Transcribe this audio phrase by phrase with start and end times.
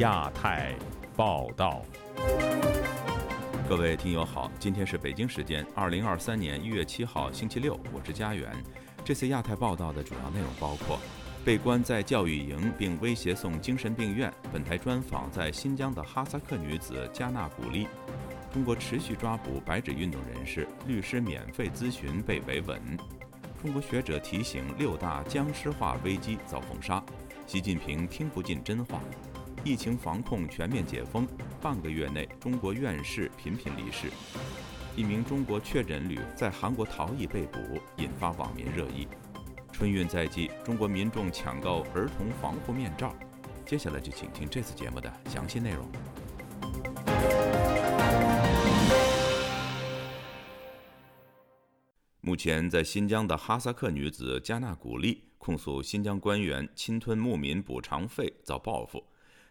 [0.00, 0.74] 亚太
[1.14, 1.82] 报道，
[3.68, 8.50] 各位听友好，今天是北京时间二零二三年一月七号星期六，我是家园。
[9.04, 10.98] 这次亚太报道的主要内容包括：
[11.44, 17.84] 被关在教育营并威胁送精神病院；本台专访在新疆的哈萨克女子加纳古丽；
[18.50, 22.78] 中国持续抓捕白纸运动人士，律师免费咨询被维稳；
[23.60, 27.04] 中国学者提醒六大僵尸化危机遭封杀；
[27.46, 28.98] 习近平听不进真话。
[29.62, 31.28] 疫情防控全面解封，
[31.60, 34.10] 半个月内中国院士频频离世。
[34.96, 37.58] 一名中国确诊旅在韩国逃逸被捕，
[37.96, 39.06] 引发网民热议。
[39.70, 43.14] 春运在即，中国民众抢购儿童防护面罩。
[43.66, 45.86] 接下来就请听这次节目的详细内容。
[52.22, 59.04] 目前，在新疆的哈萨克女子加纳古丽控诉新疆官员侵吞牧民补偿费，遭报复。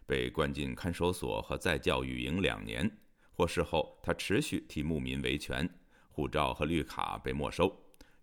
[0.10, 2.90] 被关进看守所和再教育营两年，
[3.32, 5.70] 获释后，他持续替牧民维权，
[6.10, 7.72] 护照和绿卡被没收。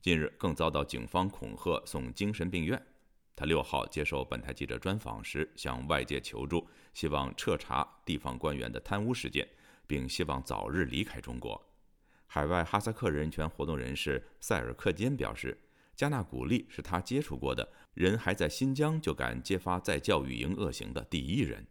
[0.02, 2.84] 近日更遭到警方恐吓送精神病院。
[3.36, 9.46] 他六号接受本台记者专访时，向外界求助，希望彻查地方官员的贪污事件，
[9.86, 11.64] 并希望早日离开中国。
[12.26, 15.56] 海外哈萨克人权活动人士塞尔克坚表示，
[15.94, 21.64] 加纳古丽是他接触过的人还在新疆就敢揭发在教育营恶行的第一人。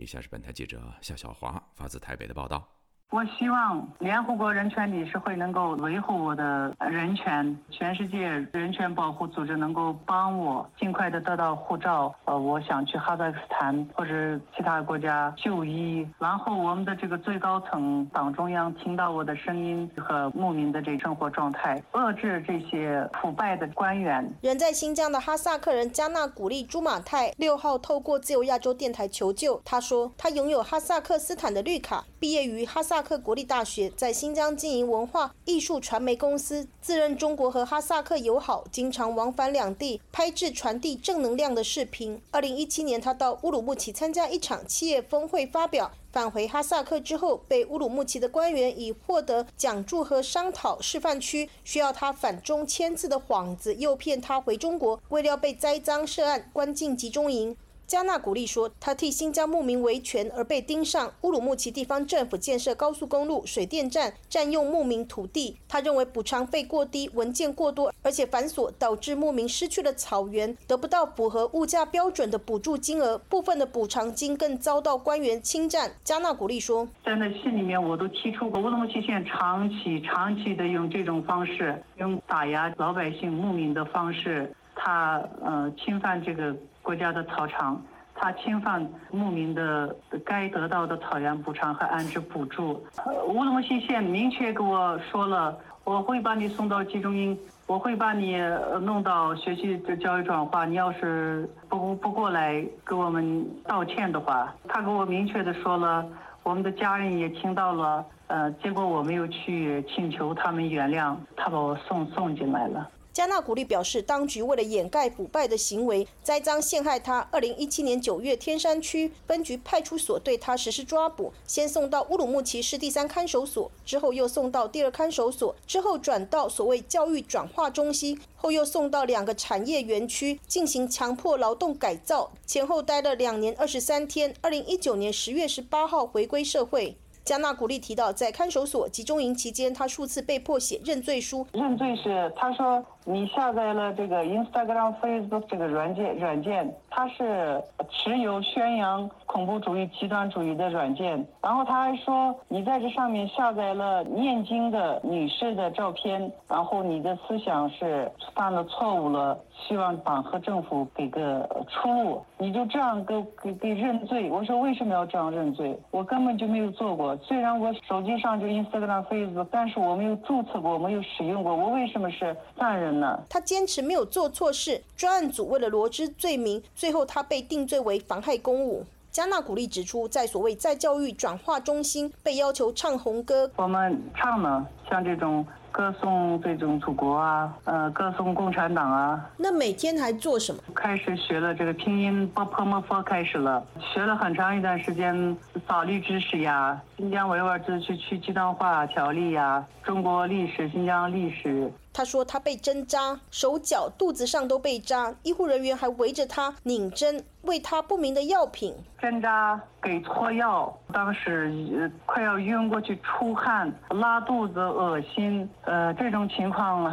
[0.00, 2.79] 以下是本台记者夏小华发自台北的报道。
[3.10, 12.14] 我希望联合国人权理事会能够维护我的人权，全世界人权保护组织能够帮我尽快的得到护照。
[12.24, 16.06] 呃，我想去哈萨克斯坦或者其他国家就医。
[16.20, 24.32] 然后我们的这个最高层党中央听到我的声音和牧民的这生活状态，遏制这些腐败的官员。
[24.40, 29.60] 人在新疆的哈萨克人加纳古丽朱马泰六号透过自由亚洲电台求救。
[29.64, 33.00] 他说，他拥有哈萨克斯坦的绿卡，毕业于哈萨。
[33.02, 42.20] 克国立大学在新疆经营文化艺术传媒公司，自认中国和哈萨克友好，经常往返两地，拍制传递正能量的视频。
[42.30, 57.56] 二零一七年，他到乌鲁木齐参加一场企业峰会发表，返回哈萨克之后，被乌鲁木齐的官员以获得奖助和商讨示范区需要他反中签字的幌子诱骗他回中国，为了被栽赃涉案，关进集中营。
[57.90, 61.12] 加纳古丽说，他替新疆牧民维权而被盯上。
[61.22, 65.56] 乌鲁木齐地方政府建设高速公路、水电站，占用牧民土地。
[65.66, 73.18] 他认为补偿费过低、文件过多，而且繁琐，导致牧民失去了草原，得不到符合物价标准的补助金额。
[73.18, 75.90] 部分的补偿金更遭到官员侵占。
[76.04, 86.54] 加纳古丽说，在那信里面，我都提出过，乌鲁木齐县长期、长期的用这种方式，用打压老百姓牧民的方式，他呃侵犯这个。
[86.82, 87.80] 国家的草场，
[88.14, 92.84] 他侵犯牧民的该得到的草原补偿和安置补助。
[93.28, 98.38] 乌鲁木齐县明确给我说了，我会把你送到集中营，我会把你
[98.82, 100.64] 弄到学习的教育转化。
[100.64, 106.04] 你要是不不过来给我们道歉的话，他给我明确的说了，
[106.42, 108.04] 我们的家人也听到了。
[108.28, 112.88] 呃，结果我没有去请求他们原谅，他把我送送进来了。
[113.12, 117.28] 加纳古丽表示，当局为了掩盖腐败的行为，栽赃陷害他。
[117.32, 134.32] 二零一七年九月，天山区分局派出所对他实施抓捕，先送到乌鲁木齐市第三看守所，之后又送到第二看守所，之后转到所谓教育转化中心，后又送到两个产业园区进行强迫劳动改造，前后待了两年二十三天。
[134.40, 136.96] 二零一九年十月十八号回归社会。
[137.22, 141.46] 加纳古丽提到，在看守所集中营期间，他数次被迫写认罪书。
[141.52, 142.84] 认罪是他说。
[143.06, 151.26] 你下载了这个 Instagram、Facebook 这个软件，软件它是持有宣扬恐怖主义、极端主义的软件。
[151.40, 162.22] 然后他还说，你在这上面下载了念经的女士的照片，然后你的思想是犯了错误了，希望党和政府给个出路。
[162.36, 164.30] 你就这样给给给认罪？
[164.30, 165.76] 我说为什么要这样认罪？
[165.90, 167.16] 我根本就没有做过。
[167.18, 171.54] 虽然我手机上就 Instagram、Facebook，但是我没有注册过，没有使用过。
[171.56, 172.89] 我为什么是犯人？
[173.28, 178.84] 他坚持没有做错事，专案组为了罗织罪名，最后他被定罪为妨害公务。
[179.10, 185.46] 加纳古丽指出，在所谓在教育转化中心被要求唱红歌，我们唱呢，像这种。
[185.72, 189.30] 歌颂这种祖国啊，呃，歌颂共产党啊。
[189.36, 190.60] 那每天还做什么？
[190.74, 195.36] 开始学了这个拼音，波破莫佛开始了，学了很长一段时间
[195.68, 201.72] 法律知识呀，新疆维吾尔自治区集团化条例呀，中国历史、新疆历史。
[201.92, 208.74] 他说他被针扎，手脚、肚子上都被扎，医护人员还围着他拧针，喂他不明的药品。
[208.98, 216.92] 针扎给错药，当时快要晕过去，出汗、拉肚子、恶心，呃这种情况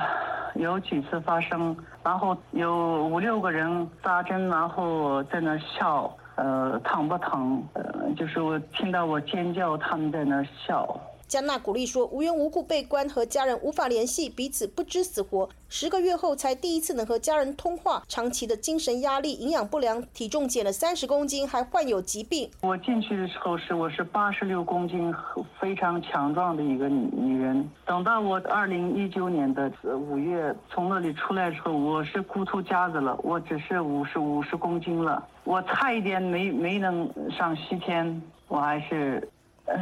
[0.55, 1.75] 有几次发生。
[2.03, 7.61] 然后有五六个人扎针，然后在那笑，呃疼不疼？
[7.73, 7.83] 呃
[8.15, 10.99] 就是我听到我尖叫，他们在那笑。
[11.27, 15.49] 加纳鼓励说，无缘无故被关和家人无法联系，彼此不知死活。
[15.67, 22.49] 十个月后才第一次能和家人通话，长期的精神压力、营养不良，体重减了三十公斤，还患有疾病。
[22.61, 25.13] 我进去的时候是我是八十六公斤，
[25.59, 27.69] 非常强壮的一个女女人。
[27.85, 39.29] 等到我二零一九年的五月从那里出来的时候，我是骨头夹子了，我只是五十五十公斤了，我差一点没没能上西天，我还是，
[39.65, 39.75] 呃。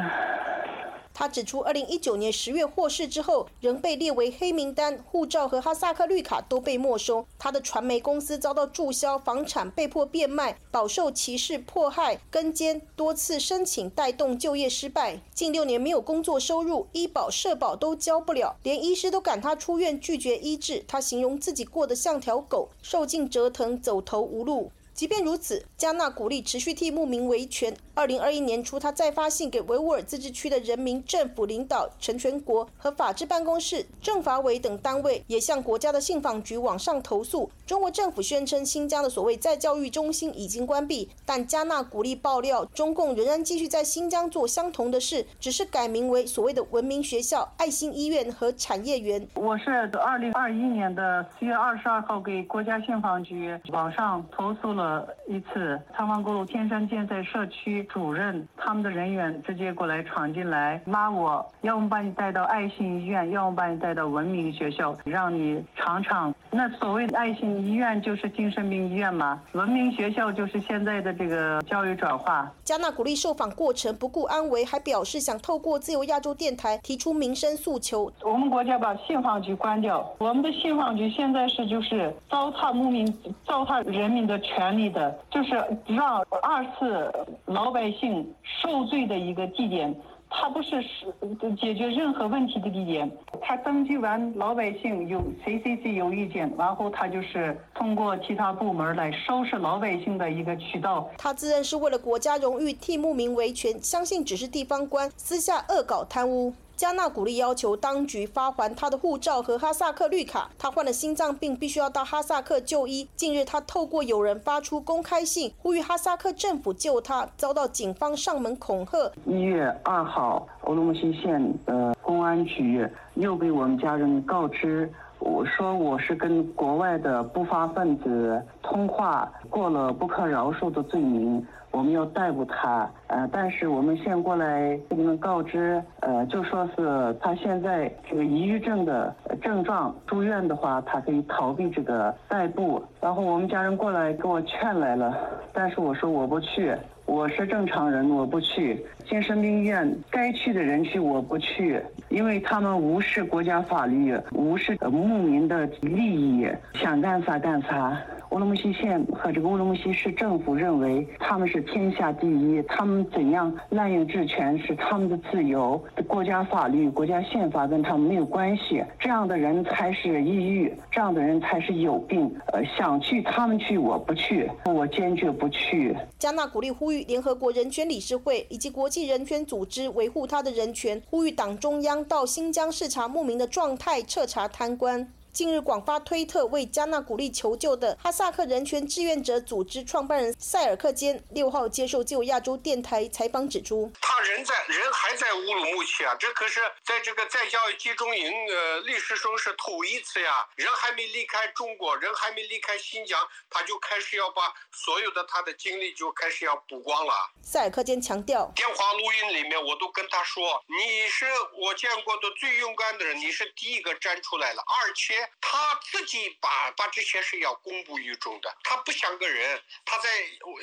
[1.18, 7.26] 他指出，二零一九年十月获释之后，仍被列为黑名单，护照和哈萨克绿卡都被没收。
[7.40, 20.84] 他的传媒公司遭到注销，房产被迫变卖，饱受歧视迫害、跟监，多次申请带动就业失败，近六年没有工作收入，医保社保都交不了，连医师都赶他出院，拒绝医治。
[20.86, 24.70] 他形容自己过得像条狗，受尽折腾，走投无路。
[24.96, 27.76] 即便如此，加纳鼓励持续替牧民维权。
[27.94, 37.52] 二零二一年初，他再发信给维吾尔自治区的人民政府领导陈全国和法制办公室、政法委等单位，也向国家的信访局网上投诉。
[37.66, 49.28] 中国政府宣称新疆的所谓再教育中心已经关闭，但加纳鼓励爆料，中共仍然继续在新疆做相同的事，只是改名为所谓的文明学校、爱心医院和产业园。
[49.34, 49.72] 我是
[50.02, 54.85] 二零二一年的四月二十二号给国家信访局网上投诉了。
[55.28, 66.34] 一次，仓房沟路天山建材社区主任他们的人员直接过来闯进来，拉我，要么把你带到爱心医院，要么把你带到文明学校，让你尝尝。
[66.52, 72.52] 那所谓的爱心医院就是精神病医院嘛，文明学校就是现在的这个教育转化。
[72.66, 78.12] 加纳鼓励受访过程不顾安危，还表示想透过自由亚洲电台提出民生诉求。
[78.24, 83.06] 我们国家把信访局关掉，我们的信访局现在是就是糟蹋牧民、
[83.46, 84.66] 糟蹋人民的权。
[84.76, 85.52] 利的，就是
[85.86, 87.10] 让二次
[87.46, 89.96] 老百姓受罪的一个地点，
[90.38, 91.14] 他不是是
[91.56, 93.10] 解决任何问题的地点。
[93.42, 101.10] 他登记完老百姓有谁谁谁有意见，然后他就是通过其他部门来收拾老百姓的一个渠道。
[101.18, 106.54] 他自认是为了国家荣誉替牧民维权，相信只是地方官私下恶搞贪污。
[106.76, 110.50] 加纳古利要求当局发还他的护照和哈萨克绿卡。
[110.58, 113.08] 他患了心脏病，必须要到哈萨克就医。
[113.16, 119.10] 近日，他透过友人发出公开信，呼吁哈萨克政府救他，遭到警方上门恐吓。
[119.26, 131.46] 一月二号，乌鲁木齐县的公安局又被我们家人告知，我说我是跟国外的不法分子通话，过了不可饶恕的罪名。
[131.76, 142.82] 我们要逮捕他，呃，但是我们先过来给你们告知，呃，就说是他现在这个抑郁症的症状，住院的话，他可以逃避这个逮捕。
[143.02, 145.18] 然后我们家人过来给我劝来了，
[145.52, 146.74] 但是我说我不去，
[147.06, 148.86] 我是正常人，我不去。
[149.10, 158.02] 精神病医院该去的人去，我不去，因为他们无视国家法律，无视牧民的利益，想干啥干啥。
[158.32, 168.84] 乌鲁木齐县和这个乌鲁木齐市政府认为他们是天下第一，他们怎样滥用职权是他们的自由，国家法律、国家宪法跟他们没有关系。
[169.00, 172.30] 这样的人才是抑郁，这样的人才是有病。
[172.52, 175.96] 呃，想去他们去，我不去，我坚决不去。
[176.20, 185.10] 加纳鼓励呼吁联合国人权理事会以及国际人权组织维护他的人权，呼吁党中央到新疆视察牧民的状态，彻查贪官。
[185.36, 207.14] 近日广发推特为加纳鼓励求救的哈萨克人权志愿者组织创办人塞尔克坚六号接受自由亚洲电台采访指出，他人在人还在乌鲁木齐啊，这可是在这个在教育集中营呃历史上是头一次呀，人还没离开中国，人还没离开新疆，他就开始要把所有的他的精力就开始要补光了。
[207.44, 211.26] 塞尔克坚强调，电话录音里面我都跟他说，你是
[211.60, 215.25] 我见过的最勇敢的人，你是第一个站出来了，而且。
[215.42, 220.10] 他自己把把这些事要公布于众的，他不像个人，他在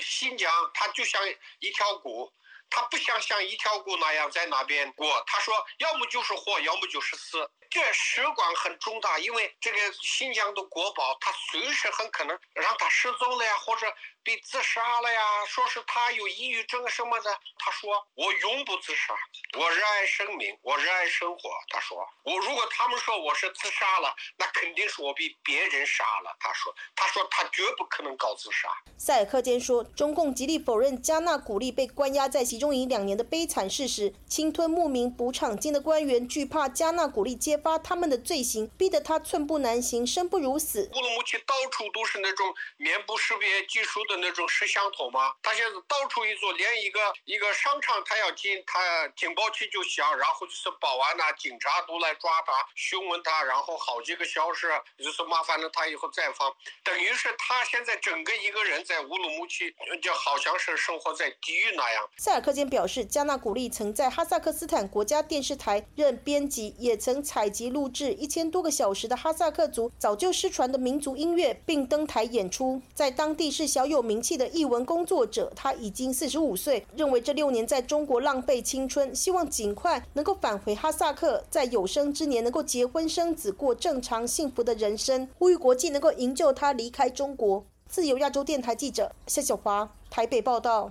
[0.00, 1.22] 新疆，他就像
[1.60, 2.32] 一条狗。
[2.74, 5.22] 他不想像一条狗那样在那边过。
[5.26, 7.50] 他说，要么就是活，要么就是死。
[7.72, 13.86] 这事关很重大，因为这个新疆的国宝，他随时很可能让他失踪了呀，或者
[14.22, 15.20] 被自杀了呀。
[15.48, 17.30] 说是他有抑郁症什么的。
[17.56, 19.14] 他说：“我永不自杀，
[19.58, 34.12] 我热爱生命，我热爱生活。”他说：“我如果他们说我是自杀了，那肯定是我被别人杀了。”他说：“他说他绝不可能搞自杀。”塞尔克坚说，中共极力否认加纳古力被关押在集中营两年的悲惨事实。
[34.28, 40.90] 侵吞牧民补偿金的官员惧怕加纳古力揭发他们的罪行，逼得他寸步难行，生不如死。
[40.94, 56.52] 乌鲁木齐到处都是那种面部识别技术的那种摄像头嘛，他现在到处一做，连一个一个商场他要进，他警报器就响，然后就是保安呐、警察都来抓他、询问他，然后好几个小时，就是麻烦了他以后再放，
[56.82, 62.08] 等于是他现在整个一个人在乌鲁木齐就好像是生活在地狱那样。
[62.16, 67.88] 塞尔克坚表示，加纳古力曾在哈萨克斯坦国家电视台任编辑，也曾采及录。
[67.92, 75.52] 制一千多个小时的哈萨克族早就失传的民族音乐，并登台演出，在当地是小有名气的译文工作者。
[75.54, 85.28] 他已经四十五岁，认为这六年在中国浪费青春，希望尽快能够返回哈萨克，在有生之年能够结婚生子，过正常幸福的人生。
[85.38, 87.64] 呼吁国际能够营救他离开中国。
[87.86, 90.90] 自由亚洲电台记者夏小华台北报道。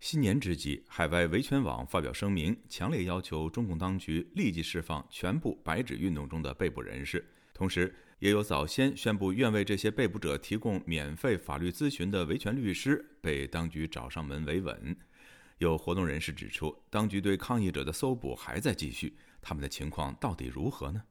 [0.00, 7.26] 新年之际，海外维权网发表声明，强烈要求中共当局立即释放全部白纸运动中的被捕人士。
[7.52, 14.96] 同时，也有早先宣布愿为这些被捕者提供免费法律咨询的维权律师被当局找上门维稳。
[15.58, 21.02] 有活动人士指出，当局对抗议者的搜捕还在继续，他们的情况到底如何呢？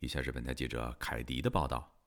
[0.00, 1.99] 以下是本台记者凯迪的报道。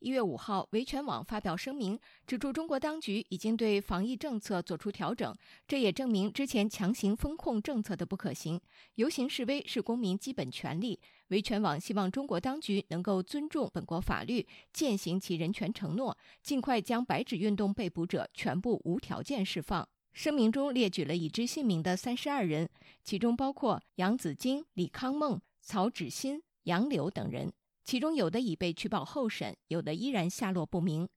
[0.00, 5.34] 一月五号，维权网发表声明，指出中国当局已经对防疫政策作出调整，
[5.66, 8.60] 这也证明之前强行封控政策的不可行。
[8.94, 19.88] 游行示威是公民基本权利，维权网希望中国当局能够尊重本国法律，践行其人权承诺，尽快将白纸运动被捕者全部无条件释放。
[20.12, 22.68] 声明中列举了已知姓名的三十二人，
[23.02, 27.52] 其中包括杨子晶、李康梦、曹芷欣、杨柳等人。
[27.88, 31.08] 其中有的已被取保候审，有的依然下落不明。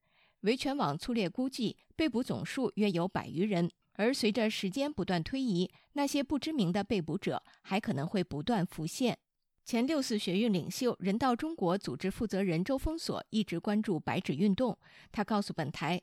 [0.44, 3.70] 维权网粗略估计，被捕总数约有百余人。
[3.96, 9.20] 而随着时间不断推移，那些不知名的被捕者还可能会不断浮现。
[9.66, 14.80] 前六四学运领袖、人道中国组织负责人周峰锁一直关注白纸运动。
[15.12, 16.02] 他告诉本台：“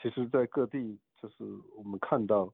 [0.00, 1.44] 其实，在各地，就是
[1.76, 2.50] 我们看到，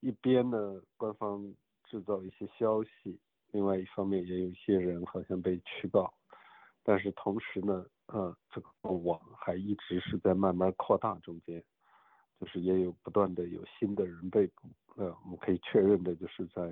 [0.00, 0.56] 一边呢，
[0.96, 1.54] 官方
[1.84, 6.10] 制造一些消息，另外一方面也有一些人好像被取保。”
[6.88, 11.62] 但是同时呢，呃，这个网还一直是在慢慢扩大中间，
[12.40, 14.70] 就是也有不断的有新的人被捕。
[14.96, 16.62] 呃，我们可以确认的就是在，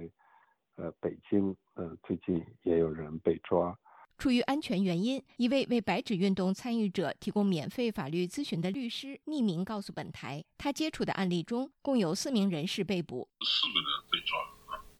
[0.76, 3.78] 呃，北京，呃，最近也有人被抓。
[4.16, 14.38] 出于安全原因，一位为白纸运动参与者提供免费法律咨询的律师匿名告诉本台，他接触的案例中共有四名人士被捕，四个人被抓，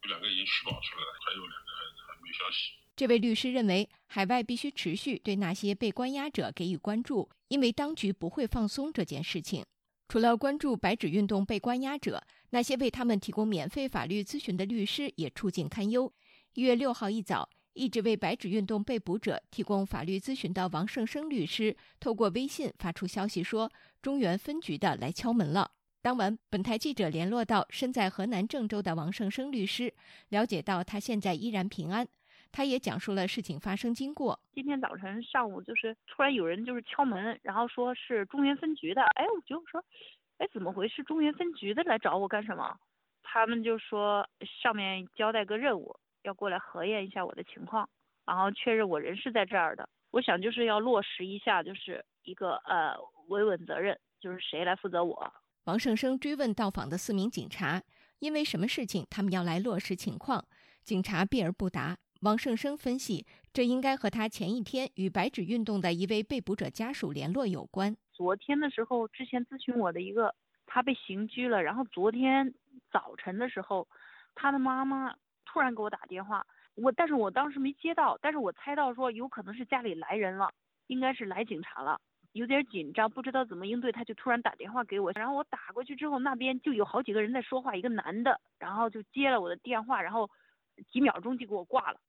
[0.02, 2.85] 有两个已经取保出来了，还有两个还还没消息。
[2.96, 9.62] 这位律师认为，海外必须持续对那些被关押者给予关注，因为当局不会放松这件事情。
[10.08, 16.10] 除了关注白纸运动被关押者，那些为他们提供免费法律咨询的律师也处境堪忧。
[16.54, 25.70] 一月六号一早，一直为白纸运动被捕者提供法律咨询的王胜生律师，透过微信发出消息说，中原分局的来敲门了。
[26.00, 29.92] 当晚，本台记者联络到身在河南郑州的王胜生律师，
[30.30, 32.08] 了解到他现在依然平安。
[32.56, 34.40] 他也讲述了事情发生经过。
[34.54, 39.02] 今天早晨上午，就是突然有人就是敲门，然后说是中原分局的。
[39.02, 39.84] 哎，我就说，
[40.38, 41.04] 哎，怎么回事？
[41.04, 42.74] 中原分局的来找我干什么？
[43.22, 44.26] 他们就说
[44.62, 47.86] 上面交代个任务，要过来核验一下我的情况，
[48.24, 49.86] 然后确认我人是在这儿的。
[50.12, 52.96] 我想就是要落实一下，就是一个呃
[53.28, 55.30] 维稳责任，就是谁来负责我。
[55.64, 57.82] 王胜生追问到访的四名警察，
[58.20, 60.42] 因为什么事情他们要来落实情况？
[60.82, 61.98] 警察避而不答。
[62.26, 67.96] 王胜生分析，这应该和他前一天与白纸运动的一位被捕者家属联络有关。
[68.12, 70.34] 昨天的时候，之前咨询我的一个，
[70.66, 71.62] 他被刑拘了。
[71.62, 72.52] 然后昨天
[72.90, 73.86] 早晨的时候，
[74.34, 75.14] 他的妈妈
[75.44, 80.50] 突然给我打电话，我但是我当时没接到，但是我猜到说有可能是家里来人了，
[80.88, 82.00] 应该是来警察了，
[82.32, 85.12] 有点紧张，不知道怎么应对，他就突然打电话给我。
[85.12, 90.28] 然后我打过去之后，那边就有好几个人在说话，一个男的，然后就接了我的电话，然后
[90.90, 92.00] 几秒钟就给我挂了。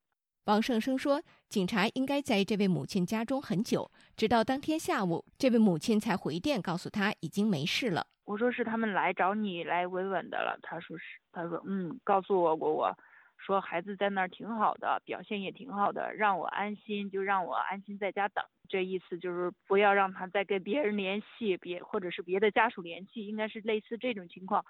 [0.47, 8.07] 王胜生说：“警察应该在这位母亲家中很久，直到当天下午，这位母亲才回电告诉他已经没事了。
[8.23, 10.57] 我说是他们来找你来维稳的了。
[10.63, 12.97] 他说是，他说嗯，告诉我过我，
[13.37, 18.41] 说孩子在那儿挺好的，表现也挺好的，让我安心，就让我安心在家等。
[18.69, 24.63] 这意思就是不要让他再跟别人联系，别或者是别的家属联系，应该是类似这种情况。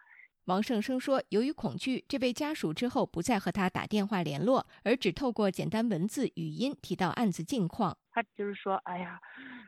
[0.48, 7.98] 王胜生说，由于恐惧，这位家属之后不再和他打电话联络，而只透过简单文字、语音提到案子近况。
[8.12, 9.20] 他就是说，哎呀，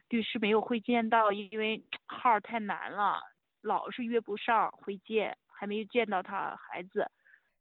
[0.08, 3.20] 律师没有会见到，因为 号太难了，
[3.62, 7.12] 老是约不上会见，还没有见到他孩子。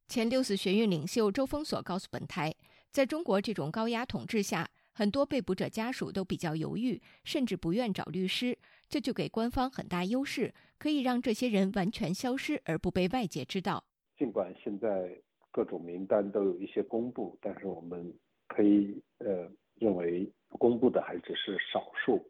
[0.06, 2.54] 前六四学运领袖周峰所告诉本台，
[2.92, 4.68] 在中国这种高压统治下。
[4.92, 8.58] 很多被捕者家属都比较犹豫，甚至不愿找律师，
[8.88, 13.84] 这就给官方很大优势，可以让这些人完全消失而不被外界知道。
[14.16, 15.10] 尽管现在
[15.50, 18.12] 各种名单都有一些公布，但是我们
[18.46, 22.24] 可以呃认为公布的还只是少数，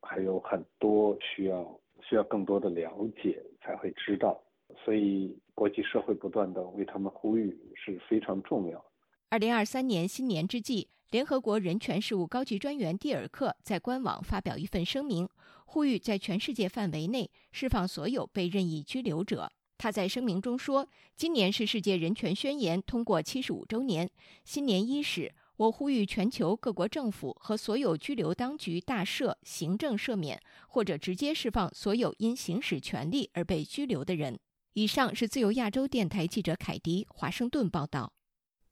[0.00, 4.42] 还有很多需要需要更多的了解才会知道，
[4.84, 8.84] 所以国际社会不断的为他们呼吁是非常重要。
[9.30, 10.88] 二零二三年新年之际。
[11.10, 15.26] 联合国人权事务高级专员蒂尔克在官网发表一份声明，
[15.64, 19.50] 呼吁在全世界范围内释放所有被任意拘留者。
[19.78, 20.86] 他在声明中说
[21.16, 24.10] ：“今年是世界人权宣言通过七十五周年，
[24.44, 30.38] 新年伊始，我呼吁全球各国政府和所有拘留当局大赦、行政赦免
[30.68, 34.38] 或者直接释放所有因行使权利而被拘留的人。”
[34.74, 38.12] 以上是自由亚洲电台记者凯迪华盛顿报道。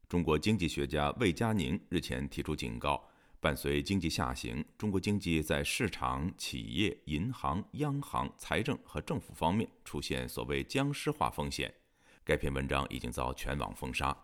[0.08, 3.04] 中国经济学家魏佳宁日前提出警告：
[3.40, 11.74] 伴随经济下行，中国经济在市场、企业、银行、央行、财政和政府方面出现所谓僵尸化风险。
[12.24, 14.16] 该篇文章已经遭全网封杀。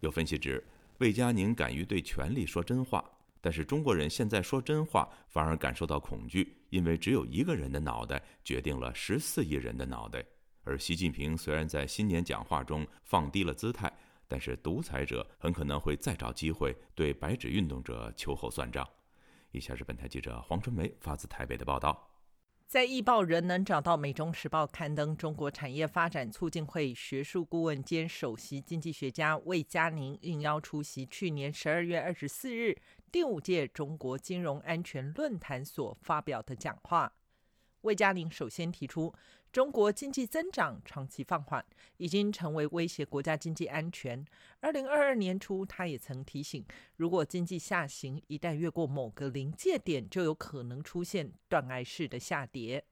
[0.00, 0.64] 有分析指，
[1.00, 3.04] 魏佳宁敢于对权力说真话，
[3.42, 10.24] 但是中国人现在说真话反而感受到恐惧，因为只有一个人的脑袋决定了十四亿人的脑袋。
[10.64, 13.92] 而习近平虽然在新年讲话中放低了姿态。
[14.28, 18.86] 但是独裁者很可能会再找机会对白纸运动者秋后算账。
[19.52, 22.10] 以下是本台记者黄春梅发自台北的报道：
[22.66, 32.76] 在易报仍能找到《美中时报》刊登中国产业发展促进会学术顾问兼首席经济学家魏佳宁应邀出席去年十二月二十四日
[33.12, 37.12] 第五届中国金融安全论坛所发表的讲话。
[37.86, 39.14] 魏佳玲首先提出。
[39.52, 41.64] 中国经济增长长期放缓，
[41.96, 44.22] 已经成为威胁国家经济安全。
[44.60, 46.62] 二零二二年初，他也曾提醒，
[46.96, 52.84] 如果经济下行一旦越过某个临界点，就有可能出现断崖式的下跌。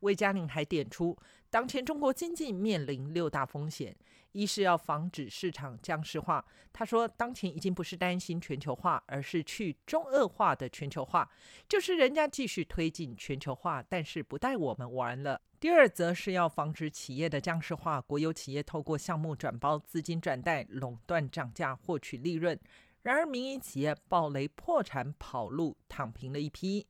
[0.00, 1.16] 魏佳宁还点出，
[1.48, 3.96] 当前中国经济面临六大风险。
[4.32, 6.44] 一是要防止市场僵尸化。
[6.72, 11.28] 他说，当前已经不是担心全球化，而是去中恶化的全球化，
[11.68, 15.42] 就是人家继续推进全球化，但是不带我们玩了。
[15.58, 22.56] 第二，则是要防止企业的僵尸化，国有企业透过项目转包、资金转贷、垄断涨价获取利润，
[23.02, 26.86] 然而民营企业暴雷破产跑路，躺平了一批。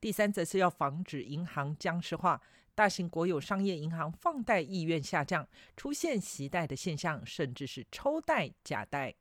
[0.00, 2.40] 第三，则是要防止银行僵尸化。
[2.74, 9.12] 大型国有商业银行放贷意愿下降，出现袭贷的现象，甚至是抽贷假贷。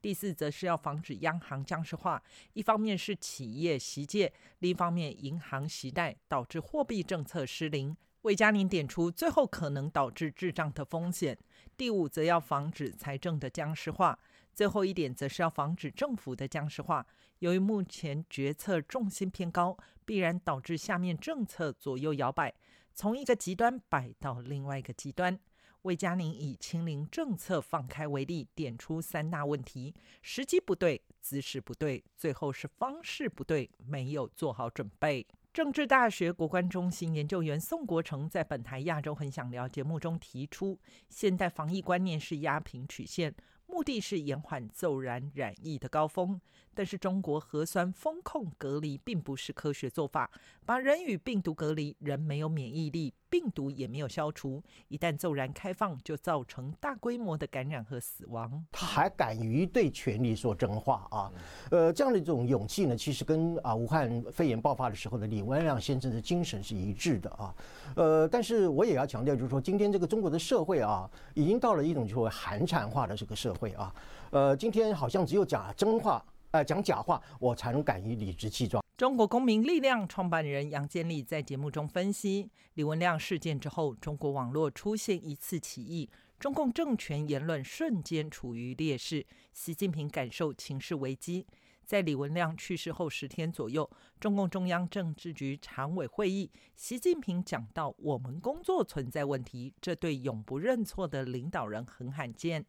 [0.00, 2.22] 第四，则是要防止央行僵尸化，
[2.52, 7.96] 一方面是企业习借，另一方面银行袭贷，导致货币政策失灵。
[8.22, 11.36] 魏佳宁点出，最后可能导致滞胀的风险。
[11.76, 14.18] 第五，则要防止财政的僵尸化。
[14.54, 17.06] 最后一点，则是要防止政府的僵尸化。
[17.40, 22.54] 由于目前决策重心偏高，必然导致下面政策左右摇摆。
[22.94, 25.38] 从一个极端摆到另外一个极端，
[25.82, 35.26] 魏佳宁以清零政策放开为例，点出三大问题：时机不对，姿势不对，最后是方式不对，没有做好准备。
[35.52, 43.32] 政治大学国关中心研究员宋国成在本台《亚洲很想聊》节目中提出，现代防疫观念是压平曲线，
[43.74, 46.40] 目的是延缓骤然染疫的高峰。
[46.76, 50.30] 但是中国核酸风控隔离并不是科学做法，
[50.64, 58.64] 把人与病毒隔离，人没有免疫力，病毒也没有消除，一旦骤然开放，就造成大规模的感染和死亡。
[58.70, 61.32] 他还敢于对权力说真话啊！
[61.72, 67.52] 呃，这样的一种勇气呢，其实跟啊武汉肺炎爆发的时候的李文亮先生的精神是一致的啊。
[67.96, 73.92] 呃，但是我也要强调，就是说今天这个中国的社会啊，已经到了一种就是寒蝉化的这个社会啊。
[74.30, 76.24] 呃，今天好像只有讲真话。
[76.52, 78.83] 呃，讲假话，我才能敢于理直气壮。
[78.96, 91.44] 中国公民力量创办人杨建立在节目中分析，李文亮事件之后，中国网络出现一次起义，中共政权言论瞬间处于劣势，习近平感受情势危机。
[91.84, 102.64] 在李文亮去世后十天左右，中共中央政治局常委会议，习近平讲到我们工作存在问题，这对永不认错的领导人很罕见。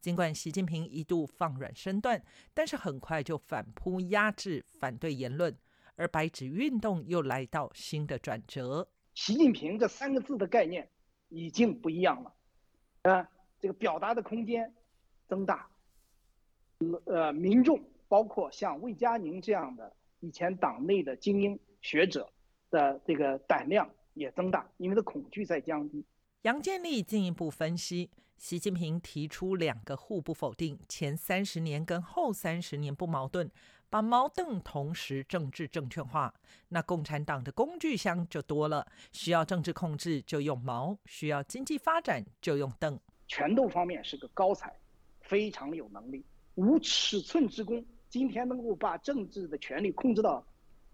[0.00, 2.22] 尽管习近平一度放软身段，
[2.54, 5.56] 但是很快就反扑压制反对言论，
[5.96, 8.88] 而白纸运动又来到新的转折。
[9.14, 10.88] 习近平这三个字的概念
[11.28, 12.34] 已经不一样了，
[13.02, 14.74] 啊，这个表达的空间
[15.28, 15.68] 增大，
[17.06, 17.80] 呃，民众。
[18.10, 22.28] 包括像魏佳宁这样的以前党内的精英学者
[22.68, 26.04] 的这个胆量也增大，因为的恐惧在降低。
[26.42, 33.50] 杨建立进一步分析，习近平提出两个互不否定，前三十年跟后三十年不矛盾，
[33.90, 36.32] 把矛盾同时政治正确化，
[36.70, 42.98] 那共产党的工具箱就多了，需要政治控制就用矛，需要经济发展就用盾。
[43.28, 44.74] 拳斗方面是个高才，
[45.20, 46.24] 非常有能力，
[46.54, 47.84] 无尺寸之功。
[48.08, 50.42] 今天能够把政治的权力控制到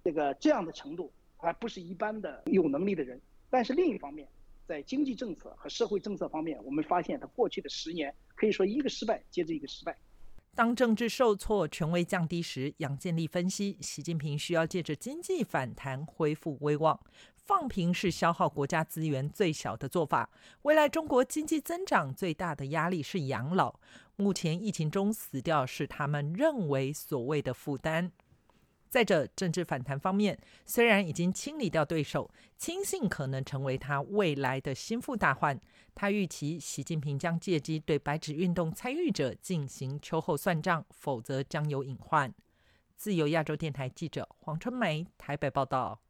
[0.03, 3.21] 这个这样的程度，还不是一般的有能力的人。
[3.49, 4.27] 但是另一方面，
[4.67, 9.97] 在经济政策和社会政策方面，我们发现他过去的十年可以说一个失败接着一个失败。
[10.55, 16.99] 当政治受挫、权威降低时，杨建立分析，习近平需要借着经济反弹恢复威望。
[17.37, 20.29] 放平是消耗国家资源最小的做法。
[20.63, 23.79] 未来中国经济增长最大的压力是养老。
[24.17, 28.11] 目前疫情中死掉是他们认为所谓的负担。
[28.89, 35.61] 再者，政治反弹方面，虽然已经清理掉对手，亲信可能成为他未来的心腹大患。
[35.95, 42.33] 他预期习近平将借机对白纸运动参与者进行秋后算账，否则将有隐患。
[42.97, 46.01] 自由亚洲电台记者黄春梅台北报道。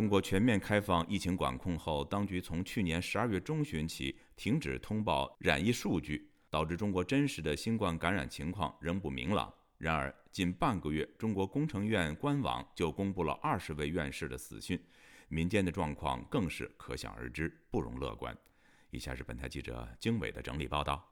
[0.00, 9.52] 中国全面开放疫情管控后，当局从去年十二月中旬起停止通报染疫数据，导致中国真实的新冠感染情况仍不明朗。
[9.76, 14.82] 然而，近半个月，中国工程院官网就公布了二十位院士的死讯，
[15.28, 18.34] 民间的状况更是可想而知，不容乐观。
[18.88, 21.06] 以下是本台记者经纬的整理报道。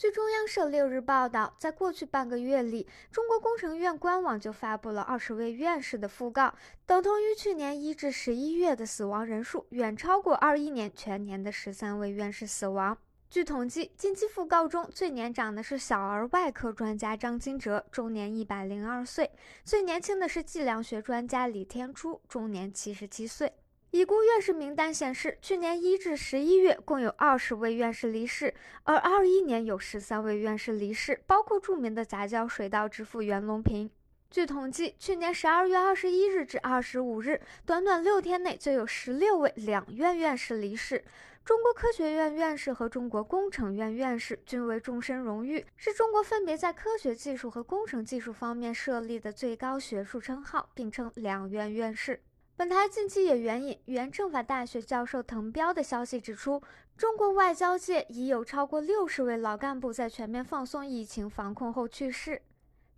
[0.00, 6.54] 据中央社六日报道，在过去半个月里，中国工程院官网就发布了二十位院士的讣告，
[6.86, 12.96] 等同于去年一至十一月的死亡人数，远超过二一年全年的十三位院士死亡。
[13.28, 19.26] 据统计，近期讣告中最年长的是小儿外科专家张金哲，终年一百零二岁；
[19.66, 23.52] 最年轻的是计量学专家李天初，终年七十七岁。
[23.92, 33.90] 已故院士名单显示，去年一至十一月共有二十位院士离世，而二一年有十三位院士离世，包括著名的杂交水稻之父袁隆平。
[34.30, 41.04] 据统计，去年十二月二十一日至二十五日，短短六天内就有十六位两院院士离世。
[41.44, 52.20] 中国科学院院士和中国工程院院士均为终身荣誉，是中国分别在科学技术和工程技术方面设立的最高学术称号，并称两院院士。
[52.60, 56.62] 本台近期也援引原政法大学教授滕彪的消息指出，
[56.94, 62.42] 中国外交界已有超过六十位老干部在全面放松疫情防控后去世。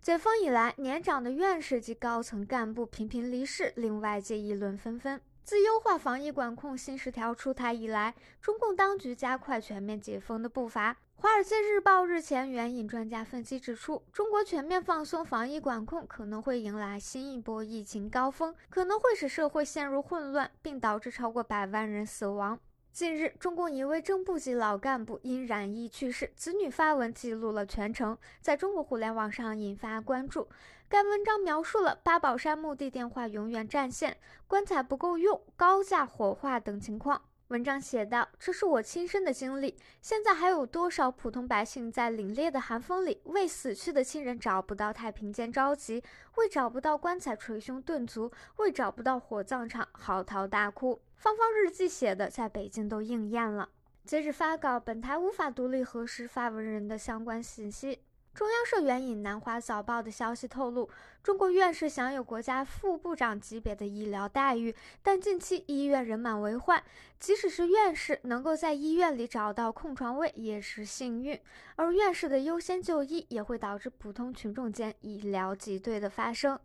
[0.01, 5.21] 解封以来，年长的院士及高层干部频频离世，令外界议论纷纷。
[5.43, 10.93] 自优化防疫管控新十条出台以来，中共当局加快全面解封的步伐。
[11.15, 22.57] 《华尔街日报》日前援引专家分析指出，中国全面放松防疫管控可能会迎来新一波疫情高峰，可能会使社会陷入混乱，并导致超过百万人死亡。
[22.93, 30.47] 近日，中共一位正部级老干部因染疫去世，子女发文记录了全程，在中国互联网上引发关注。
[30.93, 37.19] 该文章描述了八宝山墓地电话永远占线、棺材不够用、高价火化等情况。
[37.47, 39.75] 文章写道：“这是我亲身的经历。
[40.03, 46.03] 现在还有多少普通百姓在凛冽的寒风里，为死去的亲人找不到太平间着急，
[46.35, 51.01] 为找不到棺材捶胸顿足，为找不到火葬场嚎啕大哭。
[51.15, 53.67] 芳芳日记写的，在北京都应验了。”
[54.05, 57.97] 截止发稿，本台无法独立核实发文人的相关信息。
[58.33, 60.89] 中央社援引南华早报的消息透露，
[61.21, 66.83] 中国院士享有国家副部长级别的医疗待遇，但近期医院人满为患，
[67.19, 71.39] 即使是院士能够在医院里找到空床位也是幸运。
[71.75, 76.59] 而院士的优先就医也会导致普通群众间医疗挤兑的发生。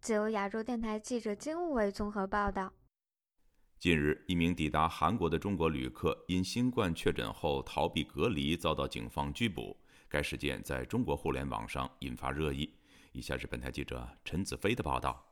[0.00, 2.72] 自由亚洲电台记者金武伟综合报道。
[3.78, 9.76] 近日，一名抵达韩国的中国旅客因新冠确诊后逃避隔离，遭到警方拘捕。
[10.08, 12.72] 该事件在中国互联网上引发热议。
[13.12, 15.27] 以下是本台记者陈子飞的报道。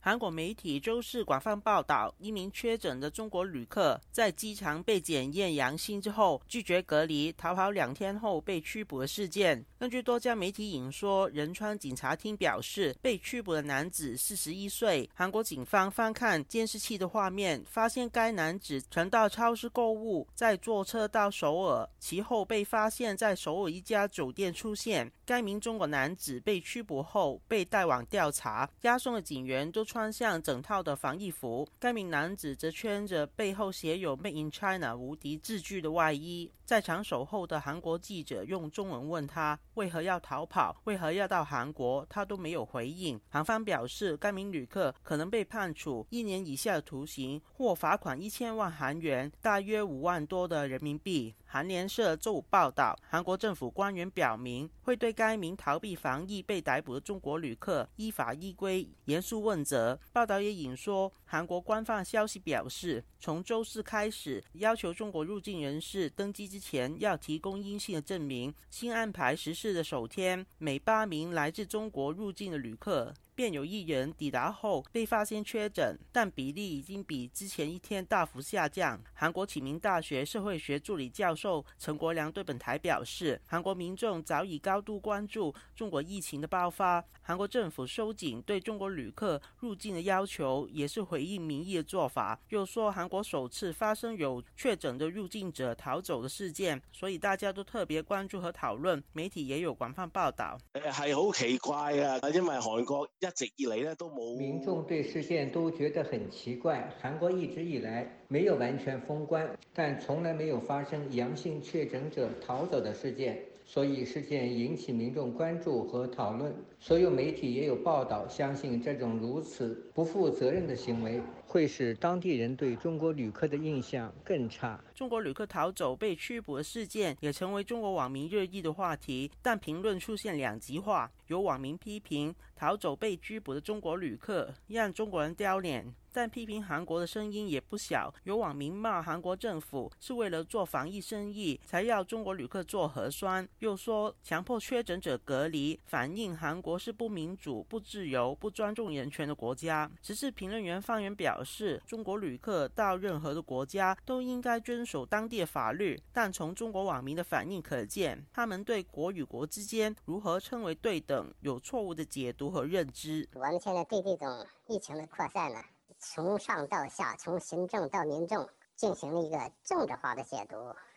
[0.00, 9.64] 韩国媒体周四广泛报道，一名确诊的中国旅客在机场被检验阳性之后，拒绝隔离，逃跑两天后被拘捕的事件。
[9.76, 15.10] 根据多家媒体引说，仁川警察厅表示，被拘捕的男子四十一岁。
[15.14, 25.10] 韩国警方翻看监视器的画面，发现该男子曾到超市购物，再坐车到首尔，其后被发现在首尔一家酒店出现。
[25.26, 31.66] 该名中国男子被拘捕后被带往调查，押送的警员都穿上整套的防疫服。
[31.78, 36.52] 该名男子则穿着背后写有 “Made in China” 无敌字句的外衣。
[36.68, 43.18] 在场守候的韩国记者用中文问他为何要逃跑，为何要到韩国，他都没有回应。
[43.30, 51.34] 韩方表示，该名旅客可能被判处一年以下的徒刑或罚款一千万韩元，大约五万多的人民币。
[51.50, 59.98] 韩联社周五报道，韩国政府官员表明，会对该名逃避防疫被逮捕的中国旅客依法依规严肃问责。
[60.12, 68.52] 报道也引说，韩国官方消息表示，从周四开始，要求中国入境人士登机之前要提供阴性的证明。
[68.70, 73.14] 新安排实施的首天，每八名来自中国入境的旅客。
[73.38, 79.00] 便有一人抵达后被发现确诊，但比例已经比之前一天大幅下降。
[79.14, 92.40] 韩国启明大学社会学助理教授陈国良对本台表示，韩国民众早已高度关注中国疫情的爆发，韩国政府收紧对中国旅客入境的要求，也是回应民意的做法。
[92.48, 100.58] 又说，韩国首次发生有确诊的入境者逃走的事件，所以大家都特别关注和讨论，媒体也有广泛报道。
[100.72, 104.34] 誒係好奇怪啊，因为韩国一一直以嚟咧都冇。
[104.38, 113.38] 民众对事件都觉得很奇怪，韩国一直以来没有完全封关，但从来没有发生阳性确诊者逃走的事件，
[113.70, 116.54] 所以事件引起民众关注和讨论。
[116.80, 124.82] 所有媒体也有报道，相信这种如此不负责任的行为会使当地人对中国旅客的印象更差。
[124.94, 131.10] 中国旅客逃走被拘捕的事件也成为中国网民热议的话题，但评论出现两极化。
[131.26, 138.12] 有网民批评逃走被拘捕的中国旅客让中国人丢脸，但批评韩国的声音也不小。
[138.24, 149.88] 有网民骂韩国政府是为了做防疫生意才要中国旅客做核酸，又说强迫确诊者隔离，反映韩国是不民主、不自由、不尊重人权的国家。
[150.02, 161.32] 时事评论员方源表示，中国旅客到任何的国家都应该遵守当地的法律，但从中国网民的反应可见，他们对国与国之间如何称为对等。
[161.42, 163.28] 有错误的解读和认知。
[163.34, 165.60] 我们现在对这种疫情的扩散呢，
[165.98, 170.56] 从上到下，从行政到民众，进行了一个政治化的解读，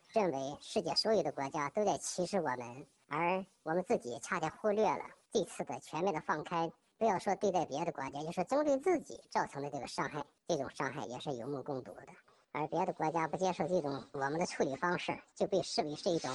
[0.10, 6.72] 认为世界所有的国家都在歧视我们，而我们自己恰恰忽略了这次的全面的放开。
[6.98, 12.08] 不要说对待别的国家，就是针对自己造成的这个伤害，这种伤害也是有目共睹的。
[12.52, 16.32] 而别的国家不接受这种我们的处理方式，就被视为是一种。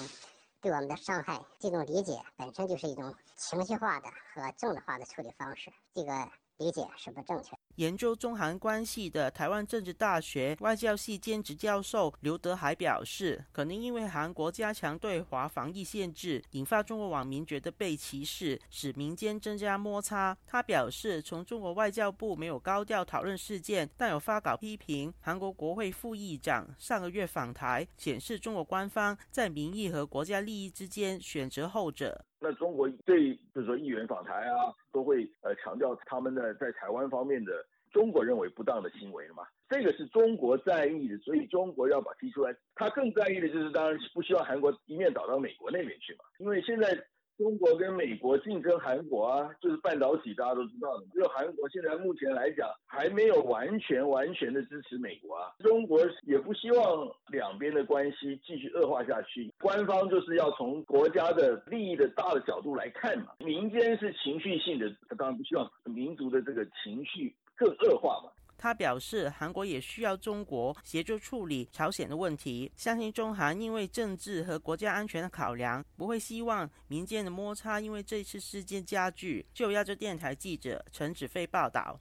[0.62, 7.56] 对我们的伤害，这种理解本身就是一种情绪化的和政治化的处理方式，这个理解是不正确。
[7.76, 20.36] 研究中韩关系的台湾政治大学外交系兼职教授刘德海表示，可能因为韩国加强对华防疫限制，引发中国网民觉得被歧视，使民间增加摩擦。
[20.46, 32.24] 他表示，从中国外交部没有高调讨论事件，但有发稿批评韩国国会副议长上个月访台，显示中国官方在民意和国家利益之间选择后者。
[32.40, 42.54] 那中国对，比如说议员访台啊，都会呃强调他们的在台湾方面的中国认为不当的行为嘛，这个是中国在意的，所以中国要把提出来。
[42.74, 47.06] 他更在意的就是，当然是不希望韩国一面倒到美国那边去嘛，因为现在。
[47.36, 51.04] 中国跟美国竞争韩国啊，就是半导体，大家都知道的。
[51.12, 55.52] 只有韩国现在目前来讲还没有完全完全的支持美国啊。
[55.58, 59.52] 中国也不希望两边的关系继续恶化下去。
[59.60, 63.34] 官方就是要从国家的利益的大的角度来看嘛。
[63.40, 68.30] 民间是情绪性的，他当然不希望民族的这个情绪更恶化嘛。
[68.58, 79.46] 他表示，韩国也需要中国协助处理朝鲜的问题，相信中韩因为政治和国家安全的考量，不会希望民间的摩擦因为这次事件加剧。
[79.52, 82.00] 就亚洲电台记者陈子飞报道。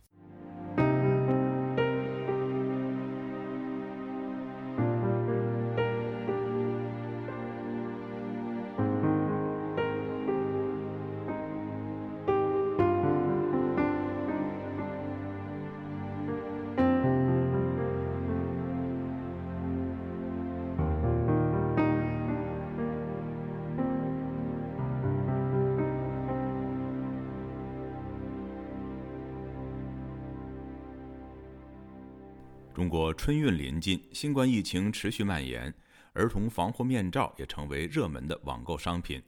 [33.18, 35.74] 春运临近，新冠疫情持续蔓延，
[36.14, 39.22] 儿童防护面罩也成为热门的网购商品。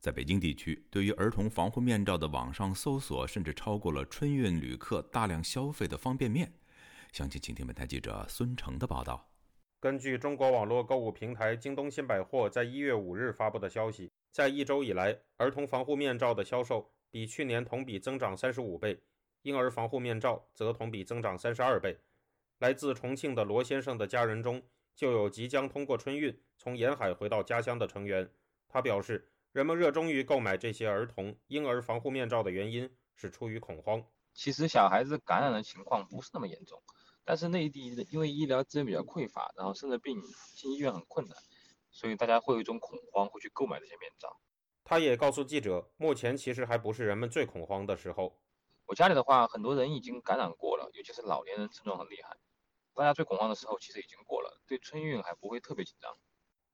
[0.00, 6.52] 在北京地区，对于儿童防护面罩的网上搜索，甚至超过了春运旅客大量消费的方便面。
[7.12, 9.30] 详情，请听本台记者孙成的报道。
[9.78, 18.98] 根据中国网络购物平台京东新百货在一月五日发布的消息，在一周以来，儿童防护面罩的销售比去年同比增长三十五倍，
[19.42, 21.96] 婴儿防护面罩则同比增长三十二倍。
[22.58, 24.62] 来自重庆的罗先生的家人中，
[24.94, 28.30] 就有即将通过春运从沿海回到家乡的成员。
[28.68, 34.04] 他表示，人们热衷于购买这些儿童、婴儿防护面罩的原因是出于恐慌。
[34.32, 36.82] 其实小孩子感染的情况不是那么严重，
[37.24, 40.20] 但是内地因为医疗资源比较匮乏，然后生了病
[40.56, 41.36] 进医院很困难，
[41.90, 44.40] 所以大家会有一种恐慌，会去购买这些面罩。
[44.82, 48.40] 他也告诉记者，目前其实还不是人们最恐慌的时候。
[48.86, 52.36] 我家里的话，很多人已经感染过了，尤其是老年人症状很厉害。
[52.94, 56.16] 大家最恐慌的时候其实已经过了，对春运还不会特别紧张。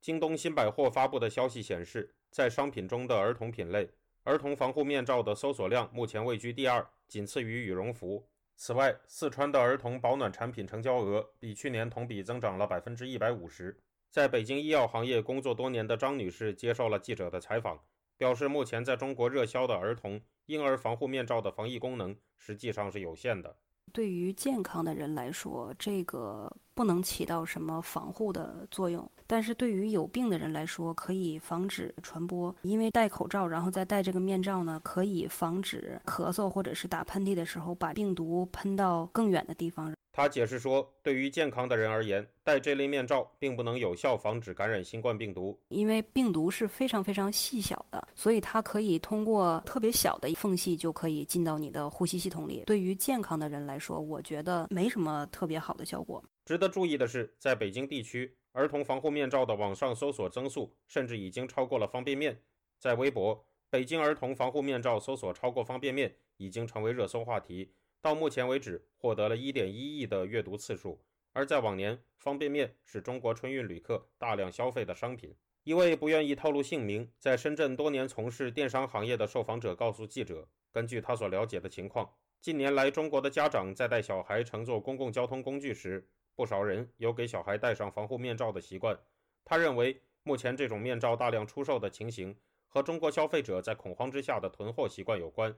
[0.03, 3.91] 京东新百货发布的消息显示，在商品中的儿童品类，
[4.25, 8.29] 儿童防护面罩的搜索量目前位居第二，仅次于羽绒服。
[8.55, 13.79] 此外，四川的儿童保暖产品成交额比去年同比增长了百分之一百五十。
[14.11, 17.83] 在北京医药行业工作多年的张女士接受了记者的采访，
[18.19, 23.57] 表示目前在中国热销的儿童、婴儿防护面罩的防疫功能实际上是有限的。
[23.93, 32.55] 对于健康的人来说，这个不能起到什么防护的作用；但是对于有病的人来说，可以防止传播。
[32.63, 39.95] 因为戴口罩，然后再戴这个面罩呢，可以防止咳嗽或者是打喷嚏的时候把病毒喷到更远的地方。
[40.21, 52.65] 他解释说，对于健康的人而言，戴这类面罩并不能有效防止感染新冠病毒，因为病毒是非常非常细小的，所以它可以通过特别小的缝隙就可以进到你的呼吸系统里。
[52.67, 56.23] 对于健康的人来说，我觉得没什么特别好的效果。
[56.45, 62.39] 值得注意的是，在北京地区，儿童防护面罩的网上搜索增速甚至已经超过了方便面。
[62.79, 67.73] 在微博，北京儿童防护面罩搜索超过方便面已经成为热搜话题。
[68.03, 71.03] 到目前为止，获得了一点一亿的阅读次数。
[71.33, 75.37] 而在往年，方便面是中国春运旅客大量消费的商品。
[75.65, 82.11] 一位不愿意透露姓名，在深圳多年从事电商行业的受访者告诉记者，根据他所了解的情况，
[82.41, 88.99] 近年来中国的家长在带小孩乘坐公共交通工具时，不少人有给小孩戴上防护面罩的习惯。
[89.45, 92.35] 他认为，目前这种面罩大量出售的情形
[92.67, 95.55] 和中国消费者在恐慌之下的囤货习惯有关。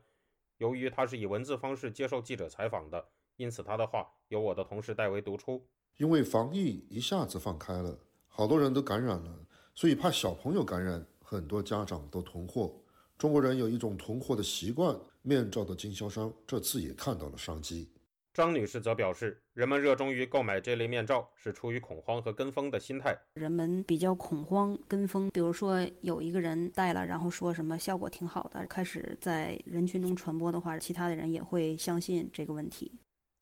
[0.63, 3.05] 由于他是以文字方式接受记者采访的，
[3.37, 5.67] 因此他的话由我的同事代为读出。
[5.97, 7.99] 因为防疫一下子放开了，
[8.29, 9.45] 好多人都感染了，
[9.75, 12.73] 所以怕小朋友感染，很多家长都囤货。
[13.19, 17.91] 中国人有一种囤货的习惯，面罩的经销商这次也看到了商机。
[18.35, 23.15] 张女士则表示，人们热衷于购买这类面罩是出于恐慌和跟风的心态。
[23.35, 32.91] 人们比较恐慌、跟风，比如说有一个人戴了，然后说什么效果挺好的，开始在人群中传播的话，其他的人也会相信这个问题。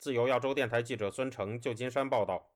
[0.01, 2.51] 自由亚洲电台记者孙成，旧金山报道。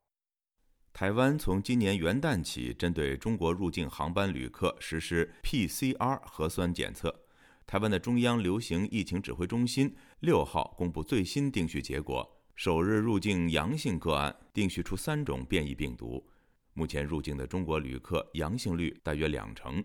[0.93, 7.24] 台湾从今年元旦起，针对中国入境航班旅客实施 PCR 核酸检测。
[7.67, 16.25] 台湾的中央流行疫情指挥中心六号公布最新定序结果，首日入境阳性个案定序出三种变异病毒。
[16.75, 19.83] 目前入境的中国旅客阳性率大约两成。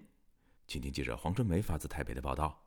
[0.67, 2.65] 请听记者黄春梅发自台北的报道。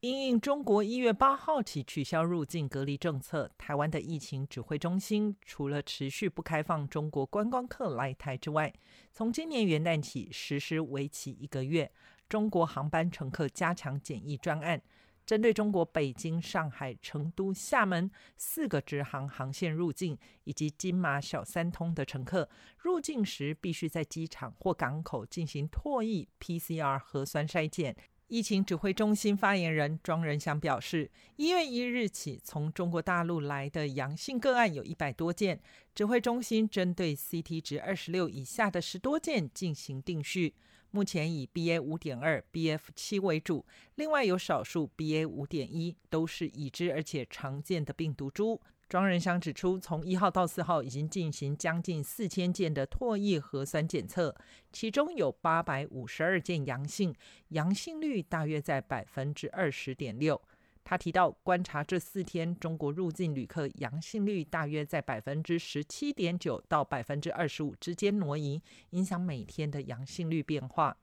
[0.00, 8.72] 因应中国一月八号起取消入境隔离政策，台湾的疫情指挥中心除了持续不开放中国观光客来台之外，
[9.12, 11.90] 从今年元旦起实施为期一个月。
[12.28, 14.80] 中国航班乘客加强检疫专案，
[15.24, 27.96] 针对中国北京、上海、成都、厦门四个直航航线入境，以及金马小三通的乘客入境时，必须在机场或港口进行唾液 PCR 核酸筛检。
[28.28, 35.58] 疫情指挥中心发言人庄仁祥表示，一月一日起，从中国大陆来的阳性个案有一百多件，
[35.94, 40.54] 指挥中心针对 CT 值二十六以下的十多件进行定序，
[40.90, 43.64] 目前以 BA 五点二、BF 七为主，
[43.96, 48.60] 另外有少数 BA 五点一，都是已知而且常见的病毒株。
[48.88, 54.34] 庄仁祥指出，从一号到四号已经进行将近四千件的唾液核酸检测，
[54.72, 57.14] 其中有八百五十二件阳性，
[57.48, 60.40] 阳性率大约在百分之二十点六。
[60.88, 68.62] 他提到，观察这四天中国入境旅客阳性率大约在百分之十七点九到百分之二十五之间挪移，
[68.92, 70.96] 影响每天的阳性率变化。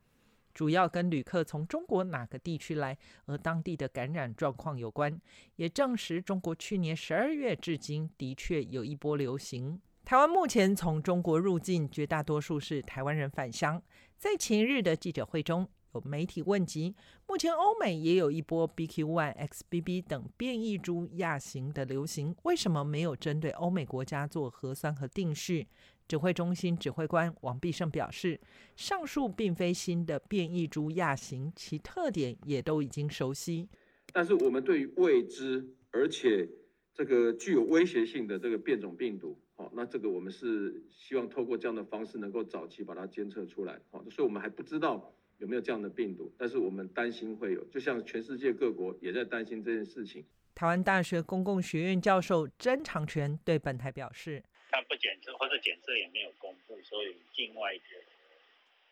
[0.55, 5.21] 主要跟旅客从中国哪个地区来，而当地的感染状况有关，
[5.57, 9.79] 也证实中国去年十二月至今的确有一波流行。
[10.03, 13.79] 台湾目前从中国入境，绝大多数是台湾人返乡。
[14.17, 16.93] 在前日的记者会中，有媒体问及，
[17.25, 25.67] 目前欧美也有一波 BQ.1、XBB 等变异株亚型的流行，为什么没有针对欧美国家做核酸和定序？
[26.07, 28.39] 指挥中心指挥官王必胜表示，
[28.75, 33.67] 上述并非新的变异株亚型，其特点也都已经熟悉。
[34.13, 36.47] 但是我们对于未知而且
[36.93, 50.25] 这个具有威胁性的这个变种病毒，好，那这个我们是希望透过这样的方式能够早期把它监测出来，好，所以我们还不知道有没有这样的病毒，但是我们担心会有，就像全世界各国也在担心这件事情。
[50.53, 54.41] 台湾大学公共学院教授詹长全对本台表示。
[54.71, 57.81] 他不检测或者检测也没有公布，所以境外的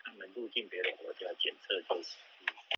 [0.03, 2.17] 他们入境别的国家检测就是。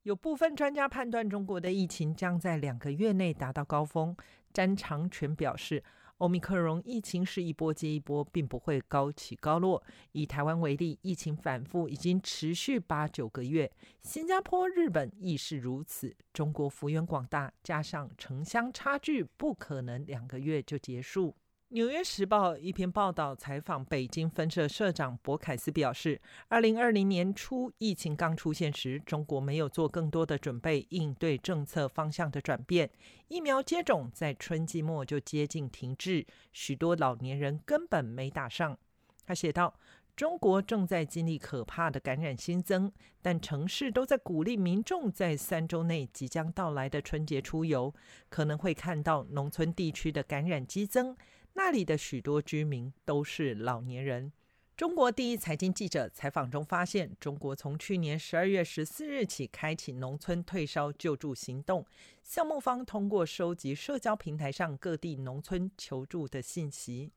[0.04, 4.16] 有部分专家判断，中国的疫情将在两个月内达到高峰。
[4.54, 5.84] 詹长全表示，
[6.20, 9.84] 欧米克戎疫情是一波接一波，并不会高起高落。
[10.14, 13.70] 以台湾为例，疫情反复已经持续八九个月，
[14.02, 16.16] 新加坡、日本亦是如此。
[16.32, 21.32] 中国幅员广大，加上城乡差距，不可能两个月就结束。
[21.70, 32.92] 《纽约时报》一篇报道采访北京分社社长博凯斯表示，二零二零年初疫情刚出现时，中国没有做更多的准备应对政策方向的转变，
[33.30, 38.78] 疫苗接种在春季末就接近停滞，许多老年人根本没打上。
[39.26, 39.74] 他写道
[40.16, 42.92] ：“中国正在经历可怕的感染新增，
[43.24, 47.92] 但城市都在鼓励民众在三周内即将到来的春节出游，
[48.30, 51.18] 可能会看到农村地区的感染激增。”
[51.58, 54.32] 那里的许多居民都是老年人。
[54.76, 61.86] 中国第一财经记者采访中发现，中国从去年十二月十四日起开启农村退烧救助行动，
[62.22, 67.14] 项目方通过收集社交平台上各地农村求助的信息。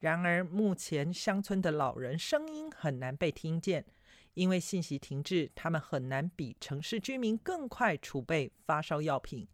[0.00, 3.84] 然而，目前乡村的老人声音很难被听见，
[4.34, 9.46] 因为信息停滞，他们很难比城市居民更快储备发烧药品。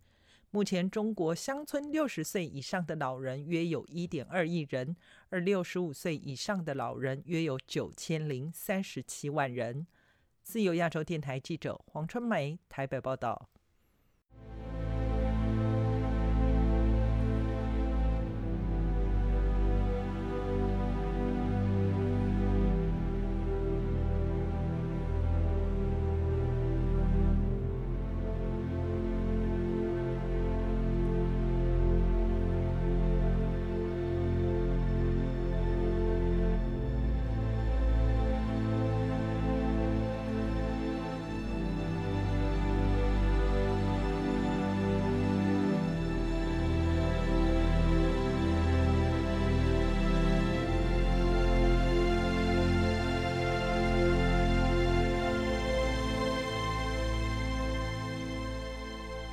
[0.56, 4.96] 目前，中国乡村六十岁以上的老人约有一点二亿人，
[5.28, 9.86] 而六十五岁以上的老人约有九千零三十七万人。
[10.42, 13.50] 自由亚洲电台记者黄春梅台北报道。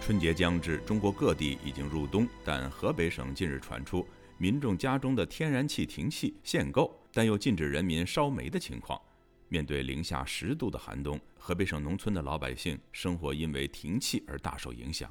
[0.06, 4.06] 春节将至，中国各地已经入冬，但河北省近日传出
[4.38, 9.02] 民众家中的天然气停气限购，但又禁止人民烧煤的情况。
[9.48, 15.10] 面对零下十度的寒冬，河北省农村的老百姓生活因为停气而大受影响。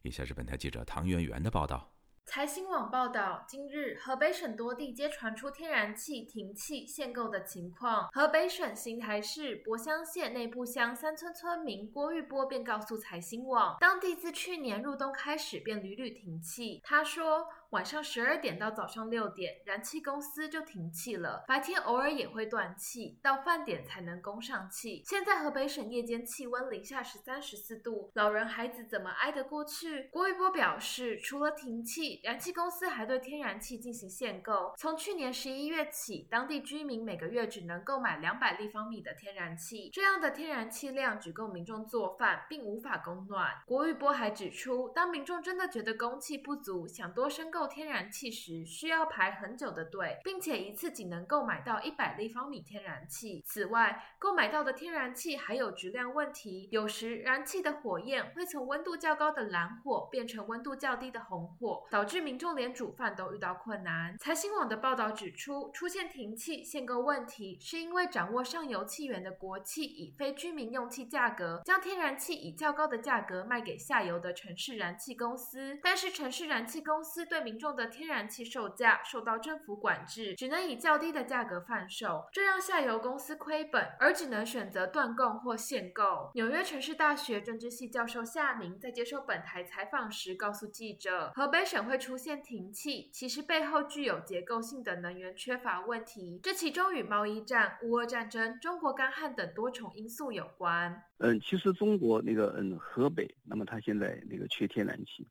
[0.00, 1.91] 以下是本台记者唐媛媛的报道。
[2.24, 8.08] 财新网报道，今日河北省多地皆传出天然气停气限购的情况。
[8.12, 16.80] 河北省邢台市柏乡县内部乡三村村民郭玉波便告诉财新网，当地自去年入冬开始便屡屡停气。
[16.84, 17.46] 他说。
[17.72, 21.42] 晚上十二点到早上六点，燃气公司就停气了。
[21.48, 25.02] 白天偶尔也会断气，到饭点才能供上气。
[25.06, 30.10] 现在河北省夜间气温零下十三十四度，老人孩子怎么挨得过去？
[30.12, 34.74] 郭玉波表示，除了停气，燃气公司还对天然气进行限购。
[34.76, 43.50] 从去年十一月起，当地居民每个月只能购买两百立方米的天然气，这样的天然气量只够民众做饭，并无法供暖。
[43.64, 53.40] 郭玉波还指出，当民众真的觉得供气不足，想多申购购天然气时，需要排很久的队，并且一次仅能购买到一百立方米天然气。
[53.46, 64.18] 此外，购买到的天然气还有质量问题，有时燃气的火焰会从温度较高的蓝火变成温度较低的红火，导致民众连煮饭都遇到困难。
[64.18, 75.78] 财新网的报道指出，出现停气限购问题，是因为掌握上游气源的国企以非居民用气价格，将天然气以较高的价格卖给下游的城市燃气公司。
[75.80, 86.30] 但是城市燃气公司对民众的天然气售价受到政府管制，只能以较低的价格贩售，这让下游公司亏本，而只能选择断供或限购。
[86.34, 101.02] 纽约城市大学政治系教授夏明在接受本台采访时告诉记者，河北省会出现停气，其实背后具有结构性的能源缺乏问题，这其中与贸易战、乌俄战争、中国干旱等多重因素有关。
[101.18, 105.26] 嗯，其实中国那个嗯河北，那么它现在那个缺天然气，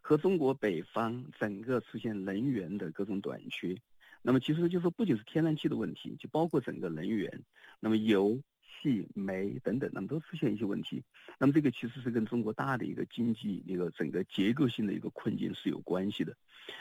[0.00, 3.76] 和中国北方整个出现能源的各种短缺，
[4.22, 7.42] 那么其实就是不仅是天然气的问题，就包括整个能源，
[7.80, 8.40] 那么油。
[8.82, 11.04] 气、煤等等，那么都出现一些问题。
[11.38, 16.34] 那么这个其实是跟中国大的一个经济一个整个结构性的一个困境是有关系的。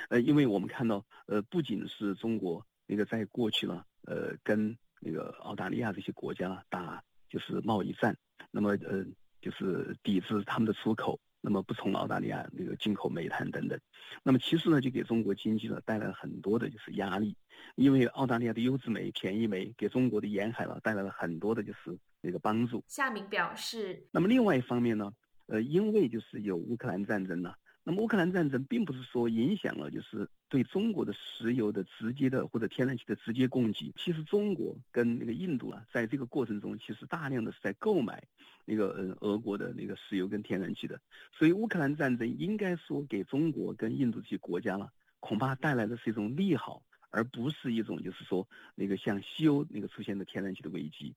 [0.07, 8.15] 呃，因为我们看到，呃，不仅是中国那个在过去呢，呃，跟那个澳大利亚这些国家打就是贸易战，
[8.49, 9.05] 那么呃，
[9.41, 11.19] 就是抵制他们的出口。
[11.41, 13.79] 那么不从澳大利亚那个进口煤炭等等，
[14.23, 17.35] 那么其实呢就给中国经济呢带来了很多的就是压力，
[17.75, 22.83] 因为澳大利亚的优质煤、便宜煤给中国的沿海呢带来了很多的就是那个帮助。
[22.87, 25.11] 夏明表示，那么另外一方面呢，
[25.47, 27.53] 呃，因为就是有乌克兰战争呢。
[27.89, 33.91] 那么乌克兰战争并不是说影响了，就是对中国的石油的直接的或者天然气的直接供给。
[33.97, 38.23] 其实中国跟那个印度啊，在这个过程中，其实大量的是在购买
[38.63, 41.01] 那个呃俄国的那个石油跟天然气的。
[41.31, 51.15] 所以乌克兰战争应该说给中国跟印度这些国家了，恐怕带来的是一种利好，而不是一种就是说那个像西欧那个出现的天然气的危机。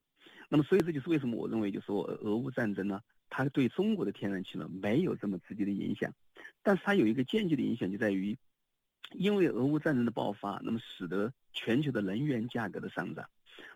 [0.49, 2.99] 那么所以这就是为什么我认为，就是说俄乌战争呢，
[3.35, 6.13] 它对中国的天然气呢没有这么直接的影响。
[6.61, 8.37] 但是它有一个间接的影响，就在于，
[9.13, 13.27] 因为俄乌战争的爆发，那么使得全球的能源价格的上涨，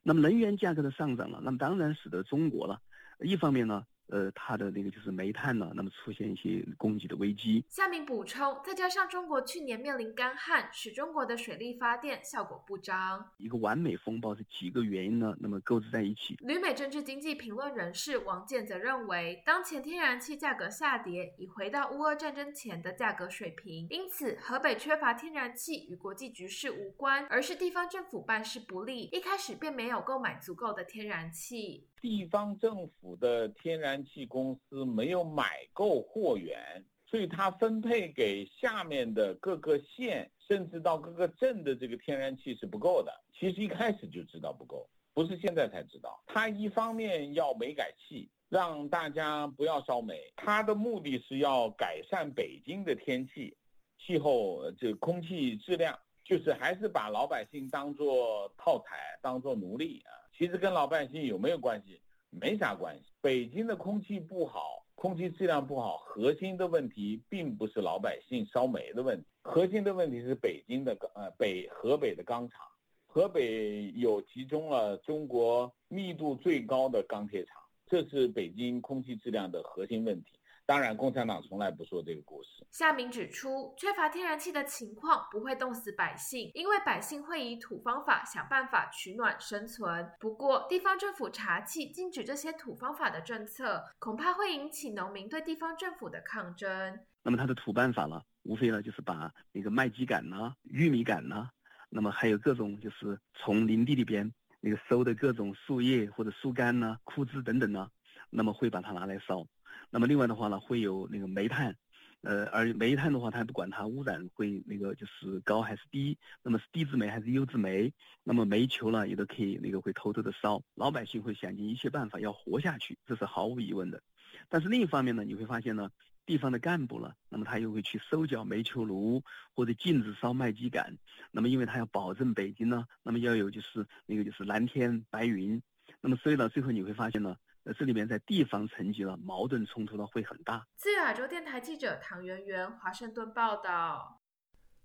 [0.04, 2.80] 那么能源价格的上涨了，那么当然使得中国了，
[3.20, 3.86] 一方面呢。
[4.10, 7.64] 呃，它的那个就是煤炭呢，那么出现一些供给的危机。
[7.70, 13.32] 下面补充，再加上中国去年面临干旱，使中国的水力发电效果不彰。
[13.38, 15.36] 一个完美风暴是几个原因呢？
[15.40, 16.36] 那么构织在一起。
[16.40, 23.88] 旅美政治经济评论人士王健则认为，当前天然气价格下跌，已回到乌俄战争前的价格水平。
[23.90, 31.88] 因此，河北缺乏天然气与国际局势无关，而是地方政府办事不力，一开始便没有购买足够的天然气。
[32.02, 43.12] 地方政府的天然气公司没有买够货源，所以它分配给下面的各个县，甚至到各个镇的这个天然气是不够的。
[43.34, 46.22] 其实一开始就知道不够，不是现在才知道。
[46.28, 53.56] 它一方面要煤改气，让大家不要烧煤，它的目的是要改善北京的天气、
[53.98, 60.14] 气候，这空气质量，就是还是把老百姓当做套材，当做奴隶啊。
[60.38, 62.00] 其实跟老百姓有没有关系？
[62.30, 63.06] 没啥关系。
[63.22, 72.62] 北京的空气不好，空气质量不好，核心的问题并不是老百姓烧煤的问题，核心的问题是北京的呃北河北的钢厂。
[73.08, 77.56] 河北有集中了中国密度最高的钢铁厂，
[77.88, 80.34] 这是北京空气质量的核心问题。
[80.68, 82.50] 当然，共产党从来不说这个故事。
[82.72, 90.12] 夏明指出，缺乏天然气的情况不会冻死百姓，因为百姓会以土方法想办法取暖生存。
[90.20, 97.00] 不过，地方政府查气禁止这些土方法的政策，恐怕会引起农民对地方政府的抗争。
[97.24, 101.50] 那么，他的土办法呢，无非呢就是把那个麦秸秆呢、玉米秆呢，
[101.90, 107.90] 那么还有各种就是从林地里边那个收的各种树叶或者树干呢、枯枝等等呢，
[108.30, 109.48] 那么会把它拿来烧。
[109.90, 111.76] 那么另外的话呢，会有那个煤炭，
[112.22, 124.02] 呃，而煤炭的话，它不管它污染会那个就是高还是低，那么是低质煤还是优质煤，那么煤球呢也都可以那个会偷偷的烧，老百姓会想尽一切办法要活下去，这是毫无疑问的。
[124.50, 125.90] 但是另一方面呢，你会发现呢，
[126.26, 129.24] 地方的干部呢，那么他又会去收缴煤球炉
[129.56, 130.98] 或者禁止烧麦秸秆，
[131.32, 135.62] 那么因为他要保证北京呢，那么要有就是那个就是蓝天白云，
[136.02, 137.38] 那么所以呢，最后你会发现呢。
[137.74, 140.68] 这里面在地方层级呢，矛盾冲突呢会很大。
[140.76, 144.22] 自由亚洲电台记者唐媛媛华盛顿报道。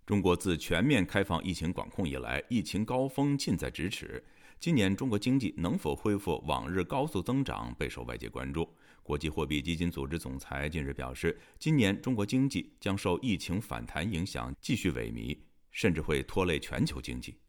[0.04, 4.24] 中国自全面开放疫情管控以来，疫情高峰近在咫尺。
[4.58, 8.68] 今年中国经济能否恢复往日高速增长，备受外界关注。
[9.02, 15.36] 国际货币基金组织总裁近日表示，今年中国经济将受疫情反弹影响继续萎靡，
[15.70, 17.40] 甚至会拖累全球经济。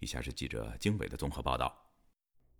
[0.00, 1.87] 以下是记者经纬的综合报道。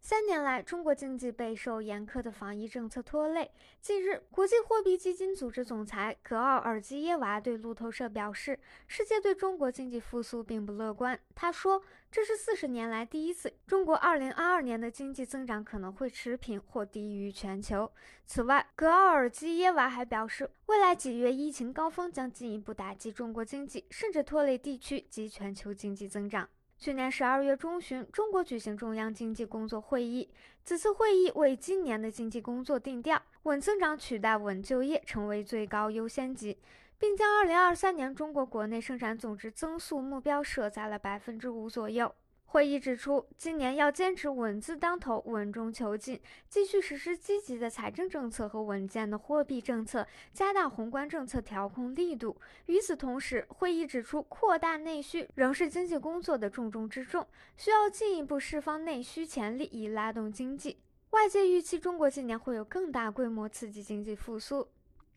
[0.01, 3.51] 三年来，中国经济备受严苛的防疫政策拖累。
[3.81, 11.19] 近日，国际货币基金组织总裁格奥尔基耶娃对路透社表示，世界对中国经济复苏并不乐观。
[11.35, 17.91] 他说，这是四十年来第一次，中国2022年的经济增长可能会持平或低于全球。
[18.25, 26.49] 此外，格奥尔基耶娃还表示，未来几月疫情高峰将进一步打击中国经济，甚至拖累地区及全球经济增长。
[26.79, 30.31] 去年十二月中旬，中国举行中央经济工作会议。
[30.63, 36.57] 此次会议为今年的经济工作定调，稳增长取代稳就业成为最高优先级，
[36.97, 42.15] 并将二零二三年中国国内生产总值增速目标设在了百分之五左右。
[42.51, 46.19] 会议指出，今年要坚持稳字当头、稳中求进，
[46.49, 52.35] 继续实施积极的财政政策和稳健的货币政策，加大宏观政策调控力度。
[52.65, 57.27] 与此同时，会议指出，扩大内需仍是经济工作的重中之重，
[57.59, 60.79] 需要进一步释放内需潜力，以拉动经济。
[61.11, 64.67] 外界预期，中国今年会有更大规模刺激经济复苏。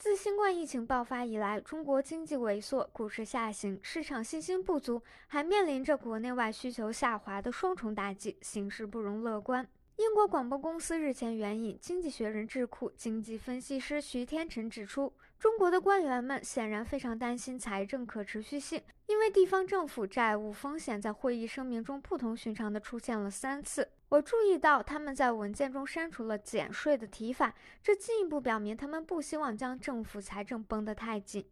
[0.02, 9.70] 自新冠疫情爆发以来，中国经济萎缩，股市下行，市场信心不足，还面临着国内外需求下滑的双重打击，形势不容乐观。
[9.98, 23.90] 英国广播公司日前援引《经济学人》智库经济分析师徐天成指出，中国的官员们显然非常担心财政可持续性，因为地方政府债务风险在会议声明中不同寻常地出现了三次。
[24.10, 31.44] 我注意到他们在文件中删除了减税的提法，这进一步表明他们不希望将政府财政绷得太紧。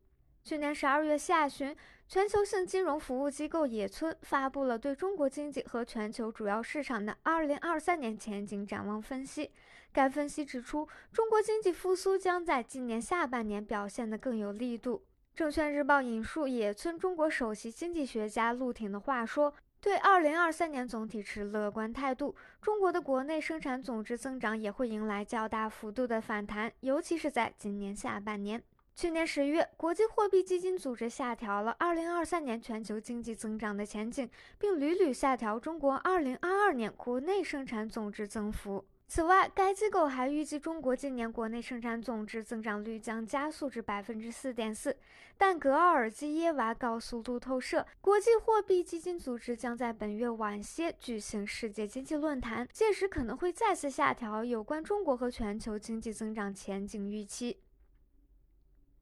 [0.44, 1.76] 去年十二月下旬，
[2.08, 9.50] 全球性金融服务机构野村发布了对中国经济和全球主要市场的二零二三年前景展望分析。
[9.92, 15.04] 该分析指出，中国经济复苏将在今年下半年表现得更有力度。
[15.36, 19.54] 证券日报引述野村中国首席经济学家陆挺的话说。
[19.82, 28.62] 对二零二三年总体持乐观态度，中国的国内生产总值增长也会迎来较大幅度的反弹，尤其是在今年下半年。
[28.94, 38.84] 去年十月，国际货币基金组织下调了二零二三年全球经济增长的前景，并屡屡下调中国二零二二年国内生产总值增幅。
[39.12, 44.95] 此外，该机构还预计中国今年国内生产总值增长率将加速至百分之四点四。
[45.36, 57.57] 但格奥尔基耶娃告诉路透社，国际货币基金组织将在本月晚些举行世界经济论坛，届时可能会再次下调有关中国和全球经济增长前景预期。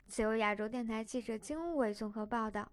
[0.08, 2.72] 自由亚洲电台记者金伟综合报道。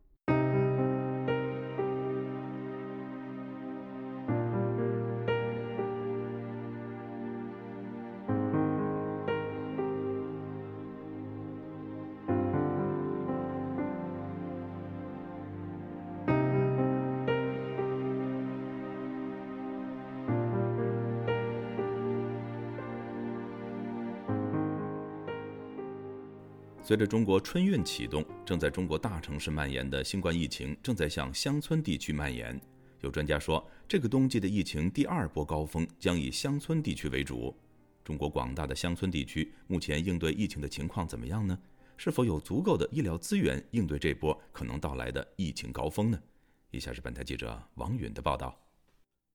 [26.86, 32.60] 随着中国春运启动，正在中国大城市蔓延的新冠疫情正在向乡村地区蔓延。
[33.00, 37.56] 有专家说，这个冬季的疫情第二波高峰将以乡村地区为主。
[38.04, 41.58] 中国广大的乡村地区目前应对疫情的情况怎么样呢？
[41.96, 46.22] 是否有足够的医疗资源应对这波可能到来的疫情高峰呢？
[46.70, 48.60] 以下是本台记者王允的报道。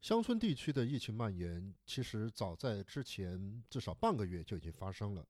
[0.01, 5.25] 乡村地区的疫情蔓延，其实早在之前至少半个月就已经发生了。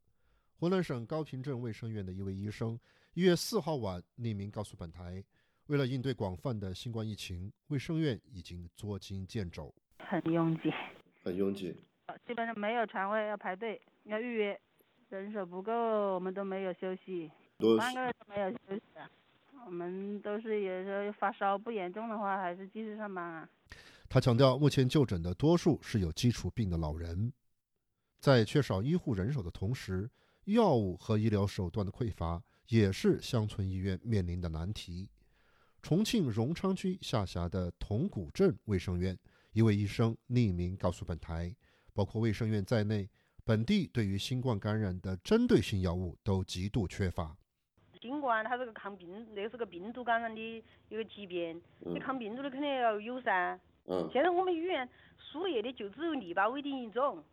[0.59, 2.77] 湖南省高平镇卫生院的一位医生，
[3.13, 5.23] 一月四号晚匿名告诉本台，
[5.67, 10.69] 为了应对广泛的新冠疫情，卫生院已经捉襟见肘，很拥挤，
[11.23, 11.73] 很拥挤，
[12.27, 14.59] 基本上没有床位，要排队，要预约，
[15.07, 15.71] 人手不够，
[16.15, 17.31] 我们都没有休息，
[17.77, 18.81] 半个月都没有休息，
[19.65, 23.49] 我们都是有时候发烧不严重的话，还是继续上班啊。
[24.09, 27.31] 他强调，目前就诊的多数是有基础病的老人，
[28.19, 30.09] 在缺少医护人手的同时。
[30.45, 35.09] 药物和医疗手段的匮乏也是乡村医院面临的难题。
[35.81, 39.17] 重庆荣昌区下辖的铜鼓镇卫生院
[39.53, 41.55] 一位医生匿名告诉本台，
[41.93, 43.09] 包括卫生院在内，
[43.43, 47.37] 本地对于新冠感染的针对性药物都极度缺乏。
[48.01, 53.59] 新冠它是个抗病，那是个病毒感染的一个疾病，你抗病毒的肯定要有噻。
[53.85, 54.09] 嗯。
[54.11, 54.87] 现在我们医院
[55.17, 57.23] 输液的就只有利巴韦定一种。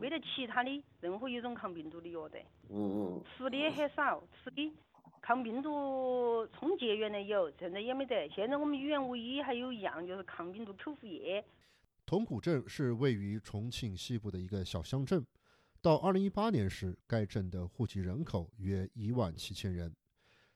[0.00, 4.72] 没得其他的任何一种抗病毒的药的，嗯嗯，吃的也很少，吃的
[5.20, 8.28] 抗病毒冲剂原来有，现在也没得。
[8.28, 11.44] 现在我们医院唯一还有一样就是抗病毒口服液。
[12.06, 15.24] 铜鼓镇是位于重庆西部的一个小乡镇，
[15.80, 19.92] 到二零一八年时，该镇的户籍人口约一万七千人。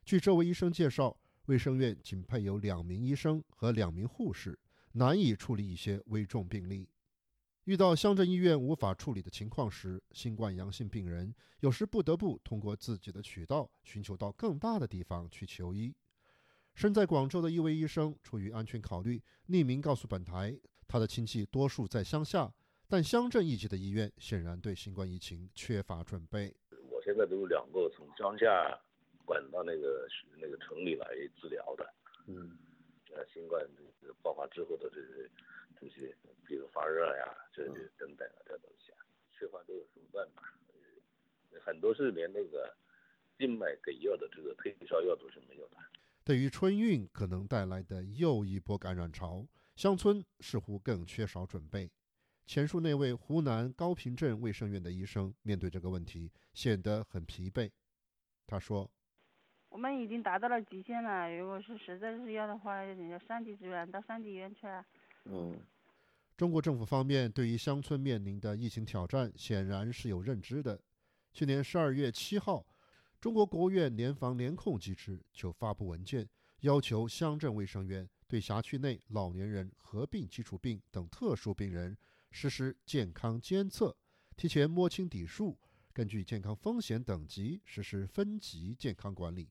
[0.04, 1.16] 据这位医生介绍，
[1.46, 4.58] 卫生院仅配有两名医生和两名护士，
[4.92, 6.88] 难以处理一些危重病例。
[7.68, 15.94] 遇到乡镇医院无法处理的情况时，新冠阳性病人有时不得不通过自己的渠道寻求到更大的地方去求医。
[16.74, 22.50] 身在广州的一位医生出于安全考虑，匿名告诉本台，他的亲戚多数在乡下，
[22.88, 26.56] 但乡镇一级的医院显然对新冠疫情缺乏准备。
[26.88, 28.80] 我现在都有两个从乡下
[29.26, 30.08] 管到那个
[30.40, 31.06] 那个城里来
[31.38, 31.86] 治疗的，
[32.28, 32.56] 嗯，
[33.14, 33.62] 呃，新冠
[34.22, 35.02] 爆发之后的这
[35.88, 35.88] 些。
[35.90, 36.16] 这些，
[36.46, 38.98] 比如发热呀，这些等等啊，这东西啊，
[39.32, 40.42] 缺乏都有什么办法？
[41.60, 42.74] 很多是连那个
[43.36, 45.76] 静脉给药的这个退烧药都是没有的。
[46.24, 51.90] 对于春运可能带来的又一波感染潮，乡村似乎更缺少准备。
[52.46, 57.70] 前述那位湖南高平镇卫生院的医生面对这个问题显得很疲惫。
[58.46, 58.90] 他说
[59.68, 64.86] ：“我们已经达到了极限了，如果是实在是要的话，要上级支援，到上级医院去啊。”
[65.30, 65.60] 嗯，
[66.36, 70.80] 中国政府方面对于乡村面临的疫情挑战显然是有认知的。
[71.34, 72.66] 去年十二月七号，
[73.20, 76.26] 中国国务院联防联控机制就发布文件，
[76.60, 81.96] 要求乡镇卫生院对辖区内老年人、合并基础病等特殊病人
[82.30, 83.94] 实施健康监测，
[84.34, 85.58] 提前摸清底数，
[85.92, 89.50] 根据健康风险等级实施分级健康管理。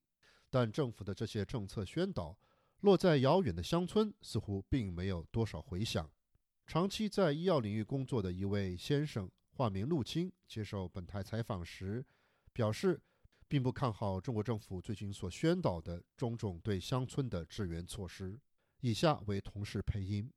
[0.49, 2.35] 但政府的这些政策宣导。
[2.81, 6.09] 落在遥远的乡村，似乎并没有多少回响。
[6.65, 12.05] 长期在医药领域工作的一位先生，化名陆青，接受本台采访时
[12.53, 13.01] 表示，
[13.47, 18.39] 并不看好中国政府最近所宣导的种种对乡村的支援措施。
[18.81, 20.29] 以下为同事配音：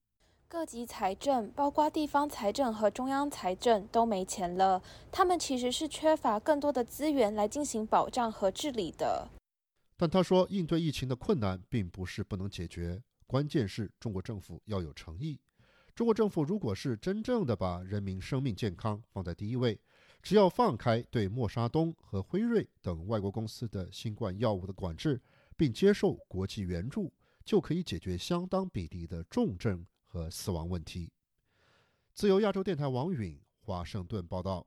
[0.49, 4.83] 各级财政，包括地方财政和中央财政，都没钱了。
[5.13, 9.29] 他们其实是缺乏更多的资源来进行保障和治理的。
[10.01, 15.39] 但他说，应对疫情的困难并不是不能解决，关键是中国政府要有诚意。
[15.95, 19.79] 中国政府如果是真正的把人民生命健康放在第一位，
[20.23, 25.21] 只要放开对默沙东和辉瑞等外国公司的新冠药物的管制，
[25.55, 27.13] 并接受国际援助，
[27.45, 31.13] 就可以解决相当比例的重症和死亡问题。
[32.15, 34.67] 自由亚洲电台王允华盛顿报道。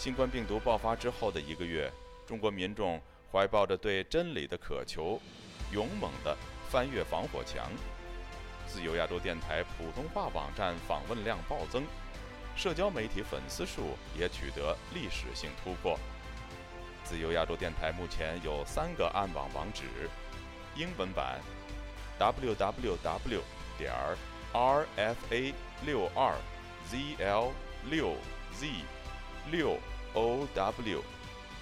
[0.00, 1.92] 新冠病毒爆发之后的一个月，
[2.26, 2.98] 中国民众
[3.30, 5.20] 怀抱着对真理的渴求，
[5.72, 6.34] 勇猛地
[6.70, 7.70] 翻越防火墙。
[8.66, 11.84] 自由亚洲电台普通话网站访问量暴增，
[12.56, 15.98] 社交媒体粉丝数也取得历史性突破。
[17.04, 19.84] 自由亚洲电台目前有三个暗网网址：
[20.76, 21.38] 英文版
[22.18, 23.42] www
[23.76, 23.92] 点
[24.54, 25.52] rfa
[25.84, 26.34] 六二
[26.90, 27.50] zl
[27.90, 28.16] 六
[28.58, 28.66] z
[29.50, 29.78] 六
[30.14, 31.02] o w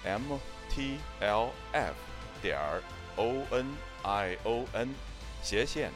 [0.03, 0.39] m
[0.69, 1.93] t l f
[2.41, 2.57] 点
[3.15, 4.95] o n i o n
[5.41, 5.91] 斜线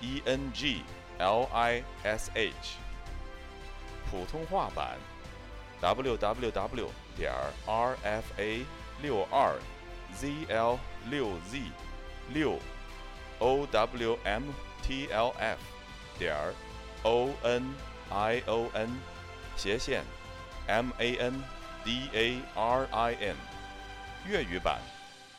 [0.00, 0.82] e n g
[1.18, 2.76] l i s h
[4.10, 4.98] 普通话版
[5.80, 7.32] w w w 点
[7.66, 8.64] r f a
[9.00, 9.54] 六二
[10.14, 10.78] z l
[11.08, 11.62] 六 z
[12.32, 12.58] 六
[13.38, 14.42] o w m
[14.82, 15.58] t l f
[16.18, 16.34] 点
[17.02, 17.74] o n
[18.10, 19.00] i o n
[19.56, 20.02] 斜线
[20.66, 21.44] m a n
[21.84, 23.36] d a r i n
[24.26, 24.80] 粤语版。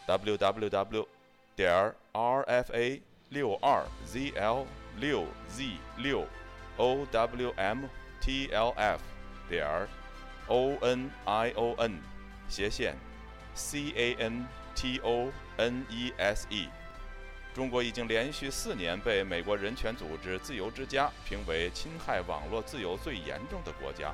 [0.08, 1.08] W w w
[1.56, 4.66] 点 r f a 六二 z l
[4.98, 6.26] 六 z 六
[6.78, 7.84] o w m
[8.20, 9.00] t l f
[9.48, 9.88] 点
[10.48, 12.00] o n i o n
[12.48, 12.96] 斜线。
[13.54, 16.70] C a n t o n e s e
[17.54, 24.14] 中国已经连续四年被美国人权组织自由之家评为侵害网络自由最严重的国家。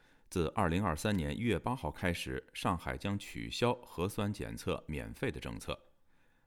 [0.31, 5.77] 自二零二三年一月八号开始，上海将取消核酸检测免费的政策。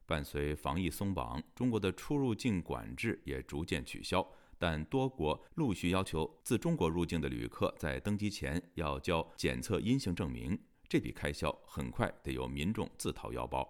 [0.07, 4.27] 伴随防疫松绑，中国的出入境管制也逐渐取消，
[4.59, 10.59] 但多国陆续要求自中国入境的旅客在登机前要交检测阴性证明。
[10.89, 13.69] 这笔开销很快得由民众自掏腰包。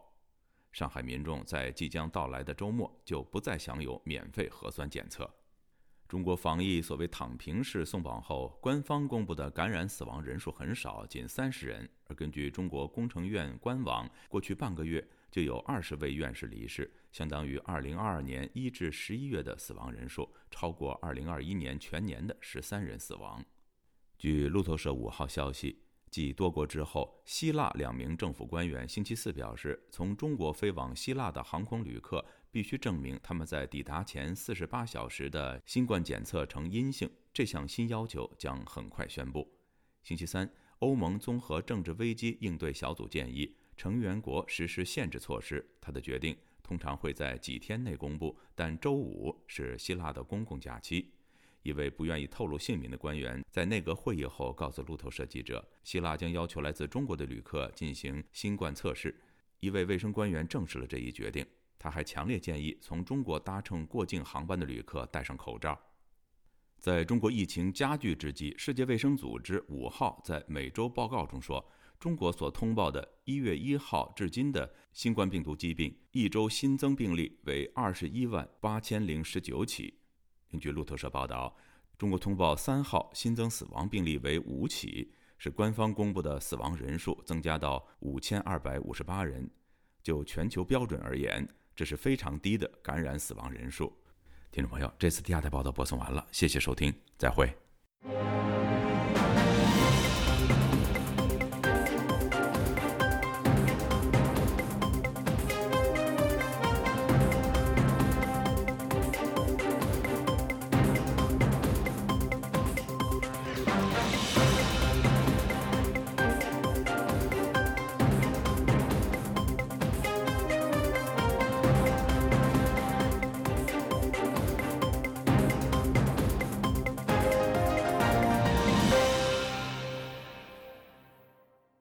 [0.71, 5.29] 上海民众在即将到来的周末就不再享有免费核酸检测。
[6.15, 11.91] 中国防疫所谓“躺平式”松绑后，官方公布的感染死亡人数很少，仅三十人。
[12.07, 23.45] 而根据中国工程院官网，过去半个月就有二十位院士离世，相当于二零二二年一至十一月的死亡人数，超过二零二一年全年的十三人死亡。
[24.17, 25.83] 据路透社五号消息，
[26.15, 32.25] 继多国之后，希腊两名政府官员星期四表示，从中国飞往希腊的航空旅客。
[32.53, 37.11] 必须证明他们在抵达前四十八小时的新冠检测呈阴性。
[37.33, 39.45] 这项新要求将很快宣布。
[40.05, 40.49] 星期三，
[40.79, 45.69] 欧盟综合政治危机应对小组建议成员国实施限制措施。
[45.81, 51.13] 他的决定通常会在几天内公布，但周五是希腊的公共假期。
[51.65, 59.19] 一位不愿意透露姓名的官员在内阁会议后告诉路透社记者，希腊将要求来自中国的旅客进行新冠测试。
[59.61, 61.45] 一位卫生官员证实了这一决定。
[61.79, 65.79] 他还强烈建议从中国搭乘过境航班的旅客戴上口罩。
[66.79, 71.67] 在中国疫情加剧之际，世界卫生组织五号在每周报告中说，
[71.99, 79.95] 中国所通报的一月一号至今的新冠病毒疾病一周新增病例为二十一万八千零十九起。
[80.55, 81.53] 根据路透社报道，
[81.99, 89.51] 中国通报三号新增死亡病例为五起，是官方公布的死亡人数增加到五千二百五十八人。
[90.01, 91.45] 就全球标准而言，
[91.75, 93.93] 这是非常低的感染死亡人数。
[94.53, 97.53] 听众朋友，这次第二台报道播送完了，谢谢收听，再会。